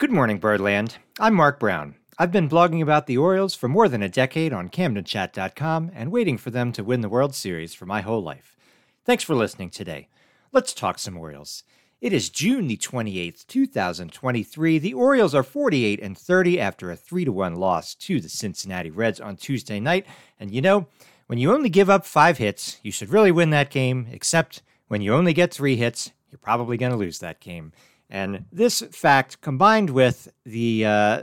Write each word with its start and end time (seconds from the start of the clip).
Good 0.00 0.10
morning, 0.10 0.38
Birdland. 0.38 0.96
I'm 1.18 1.34
Mark 1.34 1.60
Brown. 1.60 1.94
I've 2.18 2.32
been 2.32 2.48
blogging 2.48 2.80
about 2.80 3.06
the 3.06 3.18
Orioles 3.18 3.54
for 3.54 3.68
more 3.68 3.86
than 3.86 4.02
a 4.02 4.08
decade 4.08 4.50
on 4.50 4.70
CamdenChat.com 4.70 5.90
and 5.94 6.10
waiting 6.10 6.38
for 6.38 6.48
them 6.48 6.72
to 6.72 6.82
win 6.82 7.02
the 7.02 7.08
World 7.10 7.34
Series 7.34 7.74
for 7.74 7.84
my 7.84 8.00
whole 8.00 8.22
life. 8.22 8.56
Thanks 9.04 9.22
for 9.22 9.34
listening 9.34 9.68
today. 9.68 10.08
Let's 10.52 10.72
talk 10.72 10.98
some 10.98 11.18
Orioles. 11.18 11.64
It 12.00 12.14
is 12.14 12.30
June 12.30 12.66
the 12.66 12.78
28th, 12.78 13.46
2023. 13.46 14.78
The 14.78 14.94
Orioles 14.94 15.34
are 15.34 15.42
48 15.42 16.00
and 16.00 16.16
30 16.16 16.58
after 16.58 16.90
a 16.90 16.96
3 16.96 17.26
to 17.26 17.32
1 17.32 17.56
loss 17.56 17.94
to 17.96 18.22
the 18.22 18.30
Cincinnati 18.30 18.90
Reds 18.90 19.20
on 19.20 19.36
Tuesday 19.36 19.80
night. 19.80 20.06
And 20.38 20.50
you 20.50 20.62
know, 20.62 20.86
when 21.26 21.38
you 21.38 21.52
only 21.52 21.68
give 21.68 21.90
up 21.90 22.06
5 22.06 22.38
hits, 22.38 22.80
you 22.82 22.90
should 22.90 23.10
really 23.10 23.32
win 23.32 23.50
that 23.50 23.68
game, 23.68 24.08
except 24.10 24.62
when 24.88 25.02
you 25.02 25.12
only 25.12 25.34
get 25.34 25.52
3 25.52 25.76
hits, 25.76 26.12
you're 26.30 26.38
probably 26.38 26.78
going 26.78 26.92
to 26.92 26.96
lose 26.96 27.18
that 27.18 27.40
game. 27.40 27.72
And 28.10 28.44
this 28.50 28.80
fact, 28.90 29.40
combined 29.40 29.90
with 29.90 30.32
the 30.44 30.84
uh, 30.84 31.22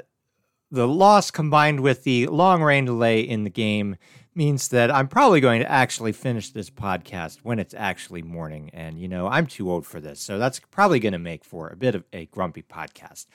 the 0.72 0.88
loss, 0.88 1.32
combined 1.32 1.82
with 1.82 2.04
the 2.04 2.28
long 2.28 2.64
rain 2.64 2.86
delay 2.86 3.22
in 3.22 3.44
the 3.44 3.50
game, 3.50 3.98
means 4.36 4.70
that 4.70 4.90
I'm 4.90 5.08
probably 5.08 5.42
going 5.42 5.62
to 5.62 5.72
actually 5.72 6.14
finish 6.14 6.52
this 6.52 6.70
podcast 6.70 7.40
when 7.44 7.60
it's 7.60 7.74
actually 7.74 8.22
morning. 8.22 8.70
And 8.74 9.00
you 9.00 9.08
know, 9.08 9.28
I'm 9.28 9.48
too 9.48 9.70
old 9.70 9.86
for 9.86 10.00
this, 10.00 10.20
so 10.22 10.38
that's 10.38 10.60
probably 10.72 11.00
going 11.00 11.14
to 11.14 11.20
make 11.20 11.44
for 11.44 11.68
a 11.68 11.76
bit 11.76 11.96
of 11.96 12.06
a 12.14 12.28
grumpy 12.28 12.64
podcast. 12.64 13.26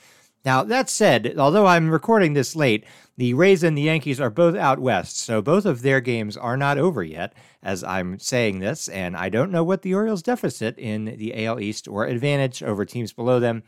Now, 0.44 0.64
that 0.64 0.90
said, 0.90 1.34
although 1.38 1.66
I'm 1.66 1.88
recording 1.88 2.32
this 2.32 2.56
late, 2.56 2.84
the 3.16 3.32
Rays 3.34 3.62
and 3.62 3.78
the 3.78 3.82
Yankees 3.82 4.20
are 4.20 4.30
both 4.30 4.56
out 4.56 4.80
west, 4.80 5.18
so 5.18 5.40
both 5.40 5.64
of 5.64 5.82
their 5.82 6.00
games 6.00 6.36
are 6.36 6.56
not 6.56 6.78
over 6.78 7.04
yet 7.04 7.32
as 7.62 7.84
I'm 7.84 8.18
saying 8.18 8.58
this, 8.58 8.88
and 8.88 9.16
I 9.16 9.28
don't 9.28 9.52
know 9.52 9.62
what 9.62 9.82
the 9.82 9.94
Orioles' 9.94 10.22
deficit 10.22 10.76
in 10.78 11.04
the 11.04 11.46
AL 11.46 11.60
East 11.60 11.86
or 11.86 12.06
advantage 12.06 12.62
over 12.62 12.84
teams 12.84 13.12
below 13.12 13.38
them 13.38 13.62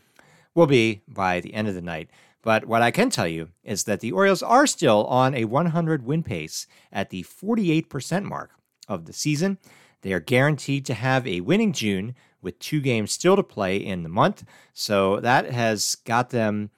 will 0.54 0.66
be 0.66 1.02
by 1.06 1.40
the 1.40 1.54
end 1.54 1.68
of 1.68 1.74
the 1.74 1.82
night. 1.82 2.10
But 2.42 2.66
what 2.66 2.82
I 2.82 2.90
can 2.90 3.08
tell 3.08 3.28
you 3.28 3.50
is 3.62 3.84
that 3.84 4.00
the 4.00 4.12
Orioles 4.12 4.42
are 4.42 4.66
still 4.66 5.04
on 5.06 5.34
a 5.34 5.44
100 5.44 6.04
win 6.04 6.22
pace 6.22 6.66
at 6.92 7.10
the 7.10 7.22
48% 7.22 8.24
mark 8.24 8.50
of 8.88 9.06
the 9.06 9.12
season. 9.12 9.58
They 10.02 10.12
are 10.12 10.20
guaranteed 10.20 10.84
to 10.86 10.94
have 10.94 11.26
a 11.26 11.40
winning 11.40 11.72
June 11.72 12.14
with 12.44 12.58
two 12.58 12.80
games 12.80 13.10
still 13.10 13.34
to 13.34 13.42
play 13.42 13.76
in 13.76 14.02
the 14.02 14.08
month. 14.08 14.44
So 14.72 15.18
that 15.20 15.50
has 15.50 15.96
got 16.04 16.30
them 16.30 16.70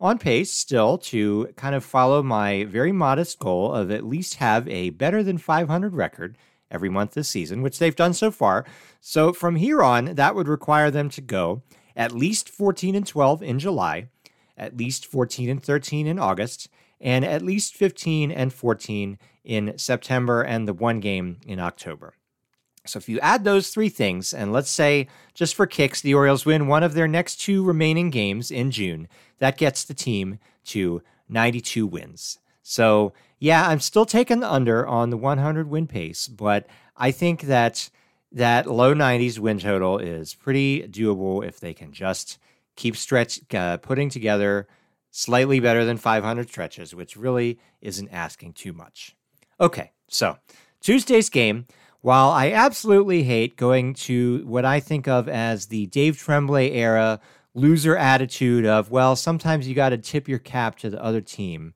on 0.00 0.18
pace 0.18 0.52
still 0.52 0.98
to 0.98 1.48
kind 1.56 1.74
of 1.74 1.84
follow 1.84 2.22
my 2.22 2.64
very 2.64 2.90
modest 2.90 3.38
goal 3.38 3.72
of 3.72 3.90
at 3.90 4.04
least 4.04 4.34
have 4.34 4.68
a 4.68 4.90
better 4.90 5.22
than 5.22 5.38
500 5.38 5.94
record 5.94 6.36
every 6.72 6.88
month 6.88 7.14
this 7.14 7.28
season, 7.28 7.62
which 7.62 7.78
they've 7.78 7.94
done 7.94 8.12
so 8.12 8.30
far. 8.30 8.64
So 9.00 9.32
from 9.32 9.56
here 9.56 9.82
on, 9.82 10.16
that 10.16 10.34
would 10.34 10.48
require 10.48 10.90
them 10.90 11.08
to 11.10 11.20
go 11.20 11.62
at 11.94 12.12
least 12.12 12.48
14 12.48 12.94
and 12.94 13.06
12 13.06 13.42
in 13.42 13.58
July, 13.58 14.08
at 14.56 14.76
least 14.76 15.06
14 15.06 15.48
and 15.48 15.62
13 15.62 16.06
in 16.06 16.18
August, 16.18 16.68
and 17.00 17.24
at 17.24 17.42
least 17.42 17.74
15 17.74 18.32
and 18.32 18.52
14 18.52 19.18
in 19.44 19.76
September 19.76 20.42
and 20.42 20.66
the 20.66 20.72
one 20.72 21.00
game 21.00 21.38
in 21.46 21.60
October. 21.60 22.14
So 22.86 22.98
if 22.98 23.08
you 23.08 23.20
add 23.20 23.44
those 23.44 23.70
three 23.70 23.88
things, 23.88 24.32
and 24.34 24.52
let's 24.52 24.70
say 24.70 25.08
just 25.34 25.54
for 25.54 25.66
kicks, 25.66 26.00
the 26.00 26.14
Orioles 26.14 26.44
win 26.44 26.66
one 26.66 26.82
of 26.82 26.94
their 26.94 27.08
next 27.08 27.36
two 27.36 27.62
remaining 27.62 28.10
games 28.10 28.50
in 28.50 28.70
June, 28.70 29.08
that 29.38 29.56
gets 29.56 29.84
the 29.84 29.94
team 29.94 30.38
to 30.66 31.02
92 31.28 31.86
wins. 31.86 32.38
So 32.62 33.12
yeah, 33.38 33.68
I'm 33.68 33.80
still 33.80 34.06
taking 34.06 34.40
the 34.40 34.52
under 34.52 34.86
on 34.86 35.10
the 35.10 35.16
100 35.16 35.68
win 35.68 35.86
pace, 35.86 36.28
but 36.28 36.66
I 36.96 37.10
think 37.10 37.42
that 37.42 37.90
that 38.32 38.66
low 38.66 38.94
90s 38.94 39.38
win 39.38 39.58
total 39.58 39.98
is 39.98 40.34
pretty 40.34 40.86
doable 40.88 41.46
if 41.46 41.60
they 41.60 41.74
can 41.74 41.92
just 41.92 42.38
keep 42.76 42.96
stretch 42.96 43.40
uh, 43.54 43.76
putting 43.76 44.08
together 44.08 44.66
slightly 45.10 45.60
better 45.60 45.84
than 45.84 45.98
500 45.98 46.48
stretches, 46.48 46.94
which 46.94 47.16
really 47.16 47.58
isn't 47.80 48.08
asking 48.10 48.54
too 48.54 48.72
much. 48.72 49.14
Okay, 49.60 49.92
so 50.08 50.38
Tuesday's 50.80 51.28
game 51.28 51.66
while 52.02 52.30
I 52.30 52.50
absolutely 52.50 53.22
hate 53.22 53.56
going 53.56 53.94
to 53.94 54.42
what 54.44 54.64
I 54.64 54.80
think 54.80 55.08
of 55.08 55.28
as 55.28 55.66
the 55.66 55.86
Dave 55.86 56.18
Trembley 56.18 56.72
era 56.72 57.20
loser 57.54 57.96
attitude 57.96 58.66
of, 58.66 58.90
well, 58.90 59.14
sometimes 59.16 59.68
you 59.68 59.74
got 59.74 59.90
to 59.90 59.98
tip 59.98 60.28
your 60.28 60.38
cap 60.38 60.76
to 60.78 60.90
the 60.90 61.02
other 61.02 61.20
team. 61.20 61.74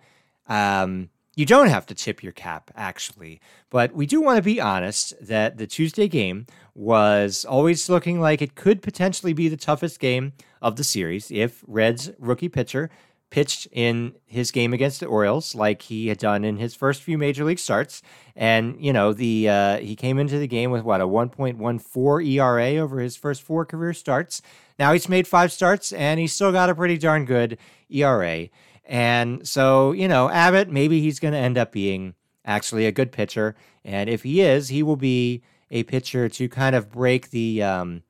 Um, 0.48 1.10
you 1.36 1.47
don't 1.47 1.69
have 1.69 1.86
to 1.86 1.94
tip 1.94 2.22
your 2.22 2.32
cap, 2.32 2.70
actually. 2.75 3.41
But 3.70 3.92
we 3.92 4.06
do 4.06 4.20
want 4.20 4.38
to 4.38 4.42
be 4.42 4.60
honest 4.60 5.15
that 5.25 5.59
the 5.59 5.66
Tuesday 5.66 6.09
game 6.09 6.47
was 6.75 7.44
always 7.44 7.88
looking 7.88 8.20
like 8.20 8.42
it 8.42 8.54
could 8.54 8.82
potentially 8.82 9.32
be 9.32 9.48
the 9.48 9.56
toughest 9.56 10.00
game 10.00 10.32
of 10.60 10.76
the 10.76 10.84
series 10.84 11.31
if 11.31 11.62
Reds 11.66 12.10
rookie 12.19 12.48
pitcher 12.48 12.91
pitched 13.31 13.66
in 13.72 14.14
his 14.25 14.50
game 14.50 14.72
against 14.72 15.00
the 15.00 15.06
Orioles 15.06 15.54
like 15.54 15.82
he 15.82 16.09
had 16.09 16.19
done 16.19 16.44
in 16.44 16.56
his 16.56 16.75
first 16.75 17.03
few 17.03 17.19
major 17.19 17.44
league 17.44 17.59
starts. 17.59 18.03
And, 18.34 18.76
you 18.78 18.92
know, 18.92 19.12
the 19.12 19.48
uh, 19.48 19.76
he 19.78 19.97
came 19.97 20.19
into 20.19 20.38
the 20.38 20.47
game 20.47 20.70
with 20.70 20.82
what, 20.82 21.00
a 21.00 21.06
1.14 21.06 22.26
ERA 22.26 22.76
over 22.76 23.00
his 23.00 23.16
first 23.16 23.42
four 23.42 23.65
career 23.65 23.92
starts. 23.92 24.42
Now 24.78 24.92
he's 24.92 25.09
made 25.09 25.26
five 25.26 25.53
starts 25.53 25.92
and 25.92 26.20
he's 26.20 26.32
still 26.32 26.53
got 26.53 26.70
a 26.70 26.75
pretty 26.75 26.98
darn 26.98 27.25
good 27.25 27.59
ERA. 27.88 28.48
And 28.84 29.47
so, 29.47 29.92
you 29.92 30.06
know, 30.06 30.31
Abbott, 30.31 30.70
maybe 30.70 31.00
he's 31.00 31.19
going 31.19 31.34
to 31.34 31.38
end 31.38 31.59
up 31.59 31.72
being 31.72 32.15
actually 32.44 32.86
a 32.86 32.92
good 32.92 33.10
pitcher. 33.10 33.56
And 33.84 34.09
if 34.09 34.22
he 34.22 34.41
is, 34.41 34.69
he 34.69 34.82
will 34.82 34.97
be 34.97 35.42
a 35.70 35.82
pitcher 35.82 36.28
to 36.28 36.48
kind 36.48 36.76
of 36.76 36.92
break 36.92 37.31
the, 37.31 37.62
um, 37.62 38.03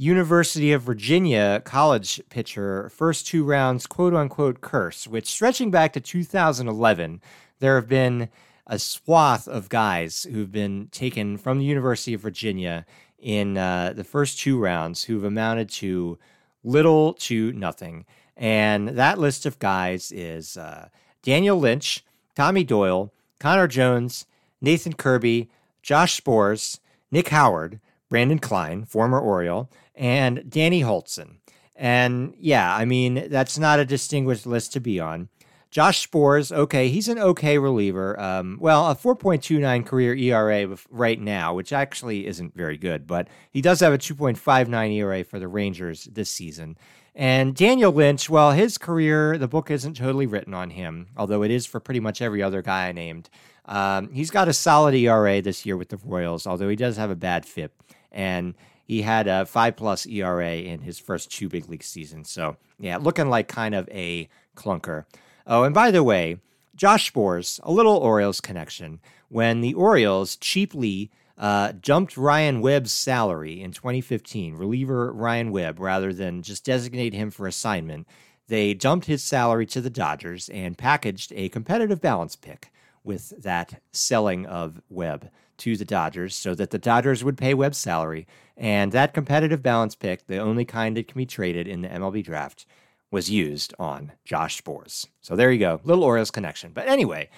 University 0.00 0.72
of 0.72 0.80
Virginia 0.80 1.60
college 1.66 2.22
pitcher 2.30 2.88
first 2.88 3.26
two 3.26 3.44
rounds 3.44 3.86
quote 3.86 4.14
unquote 4.14 4.62
curse, 4.62 5.06
which 5.06 5.26
stretching 5.26 5.70
back 5.70 5.92
to 5.92 6.00
2011, 6.00 7.20
there 7.58 7.74
have 7.74 7.86
been 7.86 8.30
a 8.66 8.78
swath 8.78 9.46
of 9.46 9.68
guys 9.68 10.22
who've 10.22 10.50
been 10.50 10.88
taken 10.90 11.36
from 11.36 11.58
the 11.58 11.66
University 11.66 12.14
of 12.14 12.22
Virginia 12.22 12.86
in 13.18 13.58
uh, 13.58 13.92
the 13.94 14.02
first 14.02 14.40
two 14.40 14.58
rounds 14.58 15.04
who've 15.04 15.22
amounted 15.22 15.68
to 15.68 16.18
little 16.64 17.12
to 17.12 17.52
nothing. 17.52 18.06
And 18.38 18.88
that 18.88 19.18
list 19.18 19.44
of 19.44 19.58
guys 19.58 20.10
is 20.12 20.56
uh, 20.56 20.88
Daniel 21.22 21.58
Lynch, 21.58 22.02
Tommy 22.34 22.64
Doyle, 22.64 23.12
Connor 23.38 23.68
Jones, 23.68 24.24
Nathan 24.62 24.94
Kirby, 24.94 25.50
Josh 25.82 26.22
Sborz, 26.22 26.78
Nick 27.10 27.28
Howard, 27.28 27.80
Branden 28.10 28.40
Kline, 28.40 28.84
former 28.84 29.20
Oriole, 29.20 29.70
and 29.94 30.50
Danny 30.50 30.82
Hultzen. 30.82 31.36
And 31.76 32.34
yeah, 32.38 32.74
I 32.74 32.84
mean, 32.84 33.28
that's 33.30 33.58
not 33.58 33.80
a 33.80 33.84
distinguished 33.84 34.46
list 34.46 34.72
to 34.74 34.80
be 34.80 35.00
on. 35.00 35.28
Josh 35.70 36.08
Sborz, 36.08 36.50
okay, 36.50 36.88
he's 36.88 37.08
an 37.08 37.20
okay 37.20 37.56
reliever. 37.56 38.18
Um, 38.20 38.58
well, 38.60 38.90
a 38.90 38.96
4.29 38.96 39.86
career 39.86 40.14
ERA 40.14 40.76
right 40.90 41.20
now, 41.20 41.54
which 41.54 41.72
actually 41.72 42.26
isn't 42.26 42.56
very 42.56 42.76
good, 42.76 43.06
but 43.06 43.28
he 43.52 43.62
does 43.62 43.78
have 43.78 43.92
a 43.92 43.98
2.59 43.98 44.92
ERA 44.94 45.22
for 45.22 45.38
the 45.38 45.46
Rangers 45.46 46.04
this 46.10 46.28
season. 46.28 46.76
And 47.14 47.54
Daniel 47.54 47.92
Lynch, 47.92 48.28
well, 48.28 48.50
his 48.50 48.78
career, 48.78 49.38
the 49.38 49.48
book 49.48 49.70
isn't 49.70 49.96
totally 49.96 50.26
written 50.26 50.54
on 50.54 50.70
him, 50.70 51.08
although 51.16 51.42
it 51.44 51.52
is 51.52 51.66
for 51.66 51.78
pretty 51.78 52.00
much 52.00 52.20
every 52.20 52.42
other 52.42 52.62
guy 52.62 52.88
I 52.88 52.92
named. 52.92 53.30
Um, 53.64 54.10
he's 54.12 54.30
got 54.30 54.48
a 54.48 54.52
solid 54.52 54.94
ERA 54.94 55.40
this 55.40 55.64
year 55.64 55.76
with 55.76 55.90
the 55.90 55.98
Royals, 56.04 56.46
although 56.46 56.68
he 56.68 56.76
does 56.76 56.96
have 56.96 57.10
a 57.10 57.16
bad 57.16 57.46
FIP. 57.46 57.80
And 58.12 58.54
he 58.84 59.02
had 59.02 59.28
a 59.28 59.46
five 59.46 59.76
plus 59.76 60.06
ERA 60.06 60.56
in 60.56 60.80
his 60.80 60.98
first 60.98 61.30
two 61.30 61.48
big 61.48 61.68
league 61.68 61.84
seasons. 61.84 62.30
So, 62.30 62.56
yeah, 62.78 62.96
looking 62.96 63.28
like 63.28 63.48
kind 63.48 63.74
of 63.74 63.88
a 63.90 64.28
clunker. 64.56 65.04
Oh, 65.46 65.64
and 65.64 65.74
by 65.74 65.90
the 65.90 66.02
way, 66.02 66.38
Josh 66.74 67.12
Sborz, 67.12 67.60
a 67.62 67.70
little 67.70 67.96
Orioles 67.96 68.40
connection. 68.40 69.00
When 69.28 69.60
the 69.60 69.74
Orioles 69.74 70.34
cheaply 70.36 71.10
uh, 71.38 71.72
jumped 71.72 72.16
Ryan 72.16 72.60
Webb's 72.60 72.92
salary 72.92 73.62
in 73.62 73.72
2015, 73.72 74.56
reliever 74.56 75.12
Ryan 75.12 75.52
Webb, 75.52 75.78
rather 75.78 76.12
than 76.12 76.42
just 76.42 76.64
designate 76.64 77.14
him 77.14 77.30
for 77.30 77.46
assignment, 77.46 78.06
they 78.48 78.74
dumped 78.74 79.06
his 79.06 79.22
salary 79.22 79.66
to 79.66 79.80
the 79.80 79.90
Dodgers 79.90 80.48
and 80.48 80.76
packaged 80.76 81.32
a 81.36 81.48
competitive 81.48 82.00
balance 82.00 82.34
pick 82.34 82.72
with 83.04 83.32
that 83.42 83.80
selling 83.92 84.46
of 84.46 84.82
Webb 84.90 85.30
to 85.60 85.76
the 85.76 85.84
Dodgers 85.84 86.34
so 86.34 86.54
that 86.54 86.70
the 86.70 86.78
Dodgers 86.78 87.22
would 87.22 87.38
pay 87.38 87.54
Webb's 87.54 87.78
salary. 87.78 88.26
And 88.56 88.92
that 88.92 89.14
competitive 89.14 89.62
balance 89.62 89.94
pick, 89.94 90.26
the 90.26 90.38
only 90.38 90.64
kind 90.64 90.96
that 90.96 91.08
can 91.08 91.16
be 91.16 91.26
traded 91.26 91.66
in 91.66 91.82
the 91.82 91.88
MLB 91.88 92.24
draft, 92.24 92.66
was 93.10 93.30
used 93.30 93.74
on 93.78 94.12
Josh 94.24 94.62
Sborz. 94.62 95.06
So 95.20 95.36
there 95.36 95.50
you 95.50 95.58
go, 95.58 95.80
little 95.84 96.04
Orioles 96.04 96.30
connection. 96.30 96.72
But 96.72 96.88
anyway, 96.88 97.28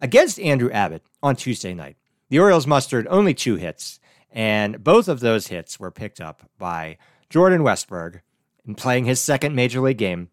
against 0.00 0.40
Andrew 0.40 0.70
Abbott 0.70 1.02
on 1.22 1.36
Tuesday 1.36 1.74
night, 1.74 1.96
the 2.28 2.38
Orioles 2.38 2.66
mustered 2.66 3.06
only 3.08 3.34
two 3.34 3.56
hits, 3.56 4.00
and 4.30 4.82
both 4.82 5.08
of 5.08 5.20
those 5.20 5.48
hits 5.48 5.78
were 5.78 5.90
picked 5.90 6.20
up 6.20 6.48
by 6.58 6.98
Jordan 7.30 7.62
Westburg 7.62 8.20
in 8.66 8.74
playing 8.74 9.04
his 9.04 9.20
second 9.20 9.54
major 9.54 9.80
league 9.80 9.98
game. 9.98 10.30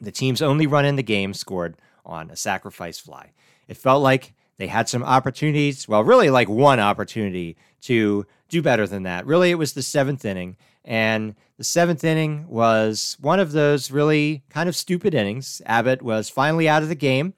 The 0.00 0.12
team's 0.12 0.42
only 0.42 0.66
run 0.66 0.84
in 0.84 0.96
the 0.96 1.02
game 1.02 1.34
scored 1.34 1.76
on 2.04 2.30
a 2.30 2.36
sacrifice 2.36 2.98
fly. 2.98 3.32
It 3.66 3.76
felt 3.76 4.02
like 4.02 4.34
they 4.58 4.66
had 4.66 4.88
some 4.88 5.04
opportunities, 5.04 5.88
well, 5.88 6.04
really 6.04 6.30
like 6.30 6.48
one 6.48 6.80
opportunity 6.80 7.56
to 7.82 8.26
do 8.48 8.60
better 8.60 8.86
than 8.86 9.04
that. 9.04 9.24
Really, 9.24 9.50
it 9.50 9.58
was 9.58 9.72
the 9.72 9.82
seventh 9.82 10.24
inning. 10.24 10.56
And 10.84 11.36
the 11.58 11.64
seventh 11.64 12.02
inning 12.02 12.48
was 12.48 13.16
one 13.20 13.40
of 13.40 13.52
those 13.52 13.90
really 13.90 14.42
kind 14.50 14.68
of 14.68 14.76
stupid 14.76 15.14
innings. 15.14 15.62
Abbott 15.64 16.02
was 16.02 16.28
finally 16.28 16.68
out 16.68 16.82
of 16.82 16.88
the 16.88 16.94
game. 16.94 17.34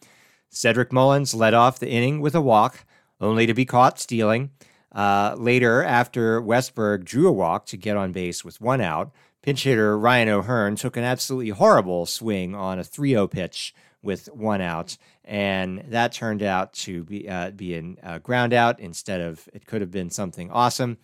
Cedric 0.48 0.92
Mullins 0.92 1.34
led 1.34 1.54
off 1.54 1.78
the 1.78 1.90
inning 1.90 2.20
with 2.20 2.34
a 2.34 2.40
walk, 2.40 2.84
only 3.20 3.46
to 3.46 3.54
be 3.54 3.64
caught 3.64 4.00
stealing. 4.00 4.50
Uh, 4.92 5.34
later, 5.38 5.84
after 5.84 6.40
Westburg 6.40 7.04
drew 7.04 7.28
a 7.28 7.32
walk 7.32 7.66
to 7.66 7.76
get 7.76 7.96
on 7.96 8.12
base 8.12 8.44
with 8.44 8.60
one 8.60 8.80
out, 8.80 9.12
pinch 9.42 9.64
hitter 9.64 9.96
Ryan 9.98 10.28
O'Hearn 10.28 10.76
took 10.76 10.96
an 10.96 11.04
absolutely 11.04 11.50
horrible 11.50 12.06
swing 12.06 12.54
on 12.54 12.78
a 12.78 12.84
3 12.84 13.10
0 13.10 13.28
pitch 13.28 13.74
with 14.02 14.26
one 14.32 14.60
out, 14.60 14.96
and 15.24 15.84
that 15.88 16.12
turned 16.12 16.42
out 16.42 16.72
to 16.72 17.04
be 17.04 17.28
uh, 17.28 17.50
be 17.50 17.74
a 17.74 17.94
uh, 18.02 18.18
ground 18.18 18.52
out 18.52 18.80
instead 18.80 19.20
of 19.20 19.48
it 19.52 19.66
could 19.66 19.80
have 19.80 19.90
been 19.90 20.10
something 20.10 20.50
awesome. 20.50 20.98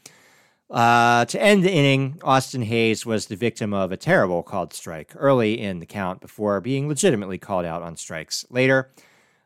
Uh, 0.68 1.24
to 1.26 1.40
end 1.40 1.62
the 1.62 1.72
inning, 1.72 2.18
Austin 2.22 2.62
Hays 2.62 3.06
was 3.06 3.26
the 3.26 3.36
victim 3.36 3.72
of 3.72 3.92
a 3.92 3.96
terrible 3.96 4.42
called 4.42 4.72
strike 4.72 5.12
early 5.14 5.60
in 5.60 5.78
the 5.78 5.86
count 5.86 6.20
before 6.20 6.60
being 6.60 6.88
legitimately 6.88 7.38
called 7.38 7.64
out 7.64 7.82
on 7.82 7.96
strikes 7.96 8.44
later. 8.50 8.90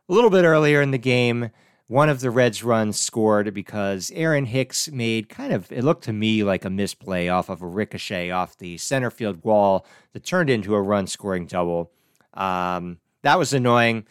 A 0.08 0.12
little 0.12 0.30
bit 0.30 0.44
earlier 0.44 0.80
in 0.80 0.92
the 0.92 0.98
game, 0.98 1.50
one 1.90 2.08
of 2.08 2.20
the 2.20 2.30
Reds' 2.30 2.62
runs 2.62 2.98
scored 2.98 3.52
because 3.52 4.10
Aaron 4.14 4.46
Hicks 4.46 4.90
made 4.90 5.28
kind 5.28 5.52
of, 5.52 5.70
it 5.70 5.84
looked 5.84 6.04
to 6.04 6.12
me 6.12 6.42
like 6.42 6.64
a 6.64 6.70
misplay 6.70 7.28
off 7.28 7.48
of 7.48 7.60
a 7.62 7.66
ricochet 7.66 8.30
off 8.30 8.56
the 8.56 8.78
center 8.78 9.10
field 9.10 9.44
wall 9.44 9.84
that 10.12 10.24
turned 10.24 10.48
into 10.48 10.74
a 10.74 10.80
run 10.80 11.06
scoring 11.06 11.46
double. 11.46 11.90
Um, 12.32 12.98
that 13.22 13.38
was 13.38 13.52
annoying. 13.52 14.06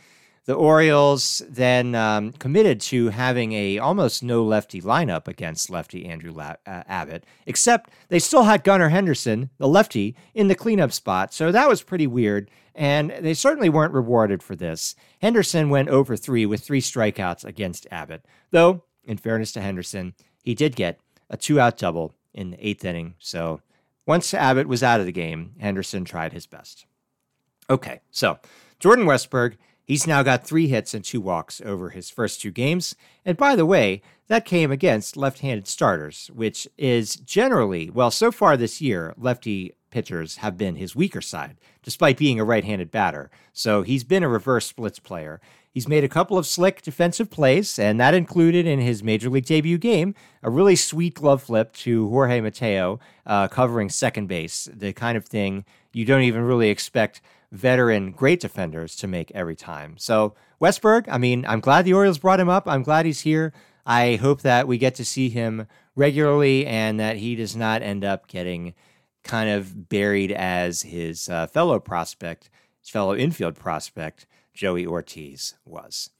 The 0.46 0.56
Orioles 0.56 1.44
then 1.48 1.94
um, 1.94 2.32
committed 2.32 2.82
to 2.82 3.10
having 3.10 3.52
a 3.54 3.78
almost 3.78 4.24
no 4.24 4.44
lefty 4.44 4.82
lineup 4.82 5.28
against 5.28 5.70
lefty 5.70 6.08
Andrew 6.08 6.32
La- 6.32 6.56
uh, 6.66 6.84
Abbott, 6.88 7.24
except 7.46 7.92
they 8.08 8.18
still 8.18 8.44
had 8.44 8.64
Gunnar 8.64 8.90
Henderson, 8.90 9.52
the 9.60 9.68
lefty, 9.68 10.16
in 10.34 10.48
the 10.48 10.56
cleanup 10.56 10.92
spot. 10.92 11.34
So 11.34 11.52
that 11.52 11.70
was 11.70 11.84
pretty 11.84 12.08
weird, 12.08 12.50
and 12.74 13.12
they 13.20 13.36
certainly 13.36 13.70
weren't 13.70 13.94
rewarded 13.94 14.42
for 14.42 14.56
this. 14.56 14.96
Henderson 15.22 15.70
went 15.70 15.90
over 15.90 16.18
three 16.18 16.48
with 16.48 16.62
three 16.62 16.82
strikeouts 16.82 17.46
against 17.46 17.86
Abbott, 17.92 18.26
though, 18.50 18.84
in 19.04 19.18
fairness 19.18 19.52
to 19.52 19.62
Henderson, 19.62 20.16
he 20.44 20.56
did 20.56 20.76
get 20.76 21.00
a 21.30 21.38
two-out 21.38 21.78
double 21.78 22.16
in 22.34 22.52
the 22.52 22.68
eighth 22.68 22.84
inning. 22.86 23.14
So 23.20 23.62
once 24.08 24.34
Abbott 24.34 24.68
was 24.68 24.82
out 24.82 25.00
of 25.00 25.06
the 25.06 25.12
game, 25.12 25.54
Henderson 25.60 26.06
tried 26.06 26.34
his 26.34 26.48
best. 26.48 26.88
Okay, 27.70 28.00
so 28.10 28.40
Jordan 28.80 29.06
Westburg, 29.06 29.56
he's 29.84 30.08
now 30.08 30.24
got 30.24 30.46
three 30.46 30.68
hits 30.68 30.94
and 30.94 31.04
two 31.04 31.20
walks 31.22 31.62
over 31.62 31.90
his 31.90 32.10
first 32.10 32.42
two 32.42 32.52
games. 32.52 32.96
And 33.26 33.38
by 33.38 33.56
the 33.56 33.66
way, 33.66 34.02
that 34.28 34.46
came 34.46 34.72
against 34.72 35.18
left 35.18 35.40
handed 35.40 35.68
starters, 35.68 36.30
which 36.34 36.68
is 36.78 37.16
generally, 37.16 37.90
well, 37.90 38.12
so 38.12 38.32
far 38.32 38.56
this 38.56 38.80
year, 38.80 39.14
lefty 39.18 39.74
pitchers 39.90 40.38
have 40.38 40.58
been 40.58 40.76
his 40.76 40.96
weaker 40.96 41.22
side, 41.22 41.58
despite 41.84 42.18
being 42.18 42.40
a 42.40 42.44
right 42.44 42.64
handed 42.64 42.92
batter. 42.92 43.30
So 43.54 43.82
he's 43.82 44.04
been 44.04 44.24
a 44.24 44.30
reverse 44.30 44.68
splits 44.68 45.00
player. 45.00 45.42
He's 45.72 45.88
made 45.88 46.04
a 46.04 46.10
couple 46.10 46.38
of 46.38 46.48
slick 46.48 46.82
defensive 46.82 47.30
plays, 47.30 47.78
and 47.78 48.00
that 48.00 48.14
included 48.14 48.66
in 48.66 48.80
his 48.80 49.04
major 49.04 49.30
league 49.30 49.46
debut 49.46 49.78
game 49.78 50.16
a 50.42 50.50
really 50.50 50.76
sweet 50.76 51.14
glove 51.16 51.44
flip 51.44 51.74
to 51.74 52.08
Jorge 52.10 52.42
Mateo, 52.42 53.00
uh, 53.26 53.48
covering 53.48 53.90
second 53.90 54.28
base, 54.28 54.70
the 54.74 54.94
kind 54.94 55.18
of 55.18 55.26
thing 55.26 55.66
you 55.94 56.06
don't 56.06 56.22
even 56.22 56.42
really 56.42 56.70
expect 56.70 57.22
veteran 57.52 58.12
great 58.12 58.40
defenders 58.40 58.96
to 58.98 59.08
make 59.08 59.32
every 59.34 59.56
time. 59.56 59.98
So, 59.98 60.36
Westburg, 60.62 61.08
I 61.10 61.18
mean, 61.18 61.46
I'm 61.48 61.60
glad 61.60 61.86
the 61.86 61.94
Orioles 61.94 62.20
brought 62.20 62.40
him 62.40 62.50
up. 62.50 62.68
I'm 62.68 62.84
glad 62.84 63.06
he's 63.06 63.22
here. 63.22 63.54
I 63.86 64.16
hope 64.18 64.42
that 64.42 64.68
we 64.68 64.78
get 64.78 64.96
to 64.96 65.06
see 65.06 65.30
him 65.30 65.68
regularly 65.96 66.66
and 66.68 67.00
that 67.00 67.18
he 67.18 67.36
does 67.36 67.56
not 67.56 67.82
end 67.82 68.04
up 68.04 68.28
getting 68.28 68.76
kind 69.24 69.50
of 69.50 69.90
buried 69.90 70.32
as 70.32 70.84
his 70.84 71.28
uh, 71.28 71.48
fellow 71.48 71.80
prospect, 71.80 72.50
his 72.80 72.90
fellow 72.90 73.16
infield 73.16 73.56
prospect, 73.56 74.28
Joey 74.54 74.86
Ortiz 74.86 75.56
was. 75.66 76.12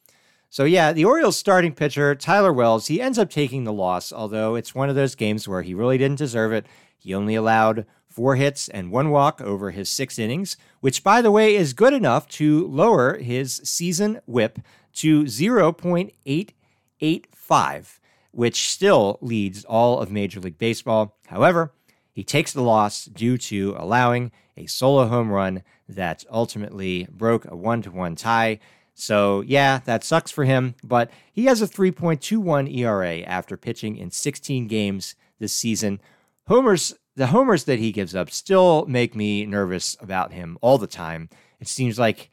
So, 0.50 0.64
yeah, 0.64 0.94
the 0.94 1.06
Orioles 1.06 1.38
starting 1.38 1.74
pitcher, 1.74 2.16
Tyler 2.16 2.52
Wells, 2.52 2.88
he 2.88 3.00
ends 3.00 3.20
up 3.20 3.30
taking 3.30 3.66
the 3.66 3.74
loss, 3.74 4.12
although 4.12 4.56
it's 4.56 4.74
one 4.74 4.90
of 4.90 4.96
those 4.96 5.14
games 5.14 5.48
where 5.48 5.62
he 5.62 5.76
really 5.76 6.00
didn't 6.00 6.18
deserve 6.18 6.52
it. 6.52 6.66
He 6.98 7.14
only 7.14 7.36
allowed 7.36 7.86
four 8.20 8.36
hits 8.36 8.68
and 8.68 8.92
one 8.92 9.10
walk 9.12 9.40
over 9.40 9.72
his 9.72 9.88
six 9.88 10.20
innings, 10.20 10.58
which, 10.82 11.06
by 11.06 11.22
the 11.22 11.32
way, 11.32 11.56
is 11.56 11.72
good 11.72 11.94
enough 11.94 12.28
to 12.28 12.68
lower 12.68 13.18
his 13.18 13.62
season 13.64 14.20
whip 14.26 14.60
to 14.92 15.24
0.885, 15.24 18.00
which 18.32 18.70
still 18.70 19.20
leads 19.22 19.64
all 19.64 20.02
of 20.02 20.12
Major 20.12 20.42
League 20.42 20.58
Baseball. 20.58 21.16
However, 21.28 21.72
he 22.12 22.26
takes 22.26 22.52
the 22.52 22.62
loss 22.62 23.06
due 23.06 23.38
to 23.38 23.74
allowing 23.80 24.34
a 24.58 24.66
solo 24.66 25.08
home 25.08 25.32
run 25.32 25.64
that 25.88 26.26
ultimately 26.30 27.08
broke 27.10 27.50
a 27.50 27.56
one 27.56 27.82
to 27.84 27.92
one 27.92 28.18
tie. 28.18 28.60
So, 28.96 29.40
yeah, 29.48 29.80
that 29.86 30.04
sucks 30.04 30.30
for 30.30 30.44
him, 30.44 30.76
but 30.84 31.10
he 31.32 31.46
has 31.46 31.62
a 31.62 31.68
3.21 31.68 32.76
ERA 32.76 33.20
after 33.20 33.56
pitching 33.56 33.96
in 33.96 34.12
16 34.12 34.68
games 34.68 35.16
this 35.40 35.54
season. 35.54 36.02
Homers 36.50 36.96
the 37.20 37.28
homers 37.28 37.66
that 37.66 37.80
he 37.80 37.92
gives 37.92 38.16
up 38.16 38.32
still 38.32 38.86
make 38.86 39.14
me 39.14 39.46
nervous 39.46 39.98
about 40.00 40.32
him 40.32 40.58
all 40.62 40.78
the 40.78 40.88
time. 40.88 41.28
It 41.60 41.68
seems 41.68 42.00
like 42.00 42.32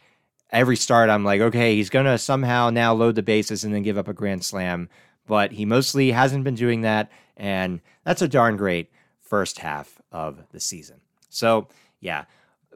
every 0.50 0.76
start 0.76 1.10
I'm 1.10 1.24
like, 1.24 1.40
okay, 1.40 1.74
he's 1.74 1.90
going 1.90 2.06
to 2.06 2.16
somehow 2.18 2.70
now 2.70 2.94
load 2.94 3.16
the 3.16 3.22
bases 3.24 3.64
and 3.64 3.74
then 3.74 3.82
give 3.82 3.98
up 3.98 4.06
a 4.06 4.12
grand 4.12 4.44
slam, 4.44 4.88
but 5.26 5.50
he 5.50 5.64
mostly 5.64 6.12
hasn't 6.12 6.44
been 6.44 6.54
doing 6.54 6.82
that 6.82 7.10
and 7.36 7.80
that's 8.04 8.22
a 8.22 8.28
darn 8.28 8.56
great 8.56 8.88
first 9.18 9.58
half 9.58 10.00
of 10.12 10.44
the 10.52 10.60
season. 10.60 11.00
So, 11.30 11.66
yeah, 11.98 12.26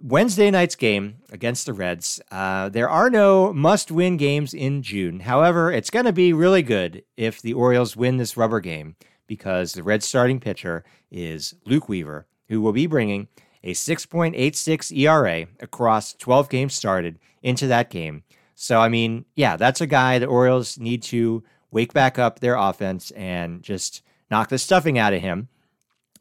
Wednesday 0.03 0.51
night's 0.51 0.75
game 0.75 1.19
against 1.31 1.67
the 1.67 1.73
Reds. 1.73 2.21
Uh, 2.33 2.71
there 2.71 2.91
are 2.91 3.09
no 3.09 3.53
must 3.53 3.93
win 3.93 4.17
games 4.17 4.53
in 4.53 4.83
June. 4.83 5.21
However, 5.21 5.71
it's 5.71 5.91
going 5.91 6.07
to 6.07 6.13
be 6.13 6.33
really 6.33 6.63
good 6.63 7.05
if 7.17 7.41
the 7.41 7.53
Orioles 7.53 7.97
win 7.97 8.17
this 8.17 8.37
rubber 8.37 8.59
game 8.59 8.97
because 9.31 9.75
the 9.75 9.85
Red 9.85 10.03
starting 10.03 10.41
pitcher 10.41 10.83
is 11.09 11.55
Luke 11.65 11.89
Weaver, 11.89 12.27
who 12.49 12.61
will 12.61 12.73
be 12.73 12.89
bringing 12.89 13.29
a 13.63 13.75
6.86 13.75 14.91
ERA 14.99 15.47
across 15.61 16.15
12 16.15 16.49
games 16.49 16.75
started 16.75 17.17
into 17.41 17.69
that 17.69 17.91
game. 17.91 18.25
So, 18.57 18.81
I 18.81 18.89
mean, 18.89 19.27
yeah, 19.37 19.57
that's 19.57 19.81
a 19.81 19.87
guy 19.87 20.19
the 20.19 20.27
Orioles 20.27 20.81
need 20.81 21.05
to 21.05 21.45
wake 21.71 21.93
back 21.93 22.19
up 22.19 22.41
their 22.41 22.57
offense 22.57 23.13
and 23.13 23.63
just 23.63 24.03
knock 24.33 24.49
the 24.49 24.59
stuffing 24.59 24.99
out 24.99 25.15
of 25.15 25.23
him. 25.23 25.49